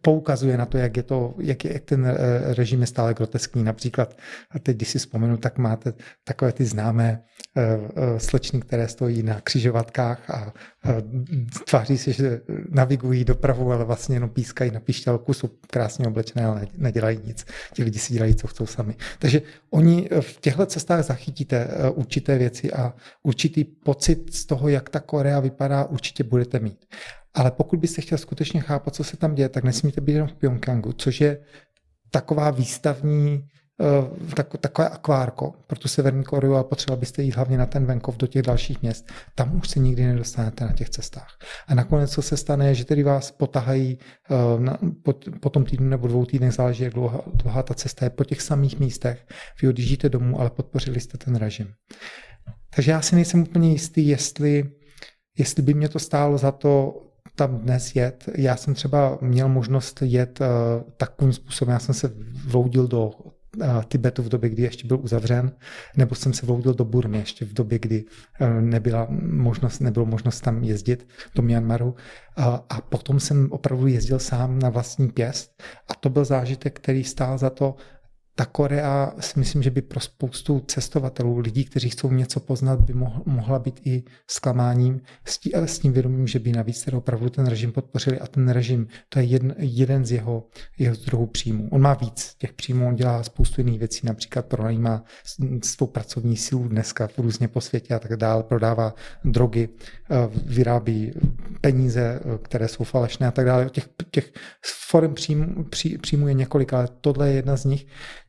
[0.00, 3.64] poukazuje na to, jak je to, jak, je, jak ten režim je stále groteskní.
[3.64, 4.16] Například,
[4.50, 5.92] a teď když si vzpomenu, tak máte
[6.24, 7.22] takové ty známé
[8.18, 10.52] slečny, které stojí na křižovatkách a
[11.68, 12.40] tváří se, že
[12.70, 17.46] navigují dopravu, ale vlastně jenom pískají na pišťalku, jsou krásně oblečené, ale nedělají nic.
[17.72, 18.94] Ti lidi si dělají, co chcou sami.
[19.18, 25.00] Takže oni v těchto cestách zachytíte určité věci a určitý pocit z toho, jak ta
[25.00, 26.86] Korea vypadá, určitě budete mít.
[27.36, 30.34] Ale pokud byste chtěl skutečně chápat, co se tam děje, tak nesmíte být jenom v
[30.34, 31.38] Pyongyangu, což je
[32.10, 33.48] taková výstavní
[33.80, 37.86] Eh, tak, takové akvárko pro tu Severní Koreu a potřeba byste jít hlavně na ten
[37.86, 39.12] venkov do těch dalších měst.
[39.34, 41.38] Tam už se nikdy nedostanete na těch cestách.
[41.66, 43.98] A nakonec, co se stane, že tedy vás potahají
[44.30, 48.06] uh, na, po, po tom týdnu nebo dvou týdnech, záleží, jak dlouhá, dlouhá ta cesta
[48.06, 49.26] je, po těch samých místech.
[49.62, 51.68] Vy odjíždíte domů, ale podpořili jste ten režim.
[52.76, 54.70] Takže já si nejsem úplně jistý, jestli,
[55.38, 57.02] jestli by mě to stálo za to
[57.36, 58.24] tam dnes jet.
[58.34, 60.46] Já jsem třeba měl možnost jet uh,
[60.96, 62.12] takovým způsobem, já jsem se
[62.46, 63.10] vloudil do
[63.88, 65.52] Tibetu v době, kdy ještě byl uzavřen,
[65.96, 68.04] nebo jsem se vloudil do Burmy ještě v době, kdy
[68.40, 71.94] eh, nebyla možnost, nebylo možnost tam jezdit do Myanmaru.
[72.68, 77.38] A potom jsem opravdu jezdil sám na vlastní pěst a to byl zážitek, který stál
[77.38, 77.74] za to
[78.38, 82.94] ta Korea si myslím, že by pro spoustu cestovatelů, lidí, kteří chcou něco poznat, by
[83.26, 87.46] mohla být i zklamáním s, tí, s tím vědomím, že by navíc teda opravdu ten
[87.46, 90.46] režim podpořili a ten režim, to je jeden, jeden z jeho,
[90.78, 91.68] jeho zdrojů příjmů.
[91.72, 95.04] On má víc těch příjmů, on dělá spoustu jiných věcí, například pronajímá
[95.64, 98.94] svou pracovní sílu dneska v různě po světě a tak dále, prodává
[99.24, 99.68] drogy,
[100.10, 100.14] eh,
[100.46, 101.12] vyrábí
[101.60, 103.70] peníze, eh, které jsou falešné a tak dále.
[103.70, 104.32] Těch, těch
[104.88, 107.86] forem příjmů, pří, příjmů je několik, ale tohle je jedna z nich.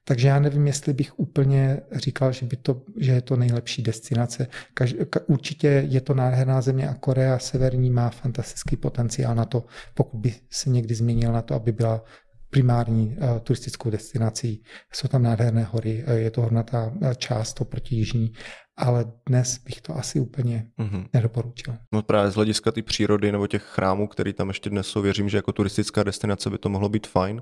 [0.07, 4.47] Takže já nevím, jestli bych úplně říkal, že, by to, že je to nejlepší destinace.
[4.73, 9.65] Kaž, ka, určitě je to nádherná země a Korea Severní má fantastický potenciál na to,
[9.93, 12.03] pokud by se někdy změnil na to, aby byla
[12.49, 14.63] primární uh, turistickou destinací.
[14.93, 18.33] Jsou tam nádherné hory, uh, je to hornatá část oproti jižní
[18.77, 21.05] ale dnes bych to asi úplně mm-hmm.
[21.13, 21.73] nedoporučil.
[21.91, 25.29] No právě z hlediska ty přírody nebo těch chrámů, které tam ještě dnes jsou, věřím,
[25.29, 27.41] že jako turistická destinace by to mohlo být fajn.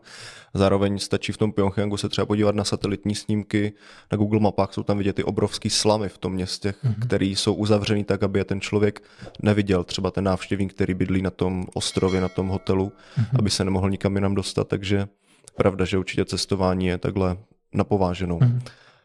[0.53, 3.73] Zároveň stačí v tom Pyongyangu se třeba podívat na satelitní snímky,
[4.11, 7.05] na Google mapách jsou tam vidět ty obrovský slamy v tom městě, mm-hmm.
[7.05, 9.03] které jsou uzavřený tak, aby je ten člověk
[9.41, 13.39] neviděl, třeba ten návštěvník, který bydlí na tom ostrově, na tom hotelu, mm-hmm.
[13.39, 15.07] aby se nemohl nikam jinam dostat, takže
[15.55, 17.37] pravda, že určitě cestování je takhle
[17.73, 18.39] napováženou.
[18.39, 18.61] Mm-hmm.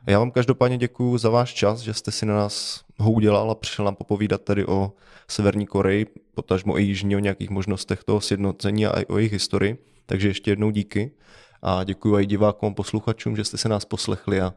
[0.07, 3.55] Já vám každopádně děkuji za váš čas, že jste si na nás ho udělal a
[3.55, 4.93] přišel nám popovídat tady o
[5.29, 9.79] Severní Koreji, potažmo i jižní, o nějakých možnostech toho sjednocení a i o jejich historii.
[10.07, 11.11] Takže ještě jednou díky
[11.63, 14.55] a děkuji i divákům posluchačům, že jste se nás poslechli a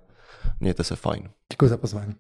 [0.60, 1.30] mějte se fajn.
[1.52, 2.14] Děkuji za pozvání.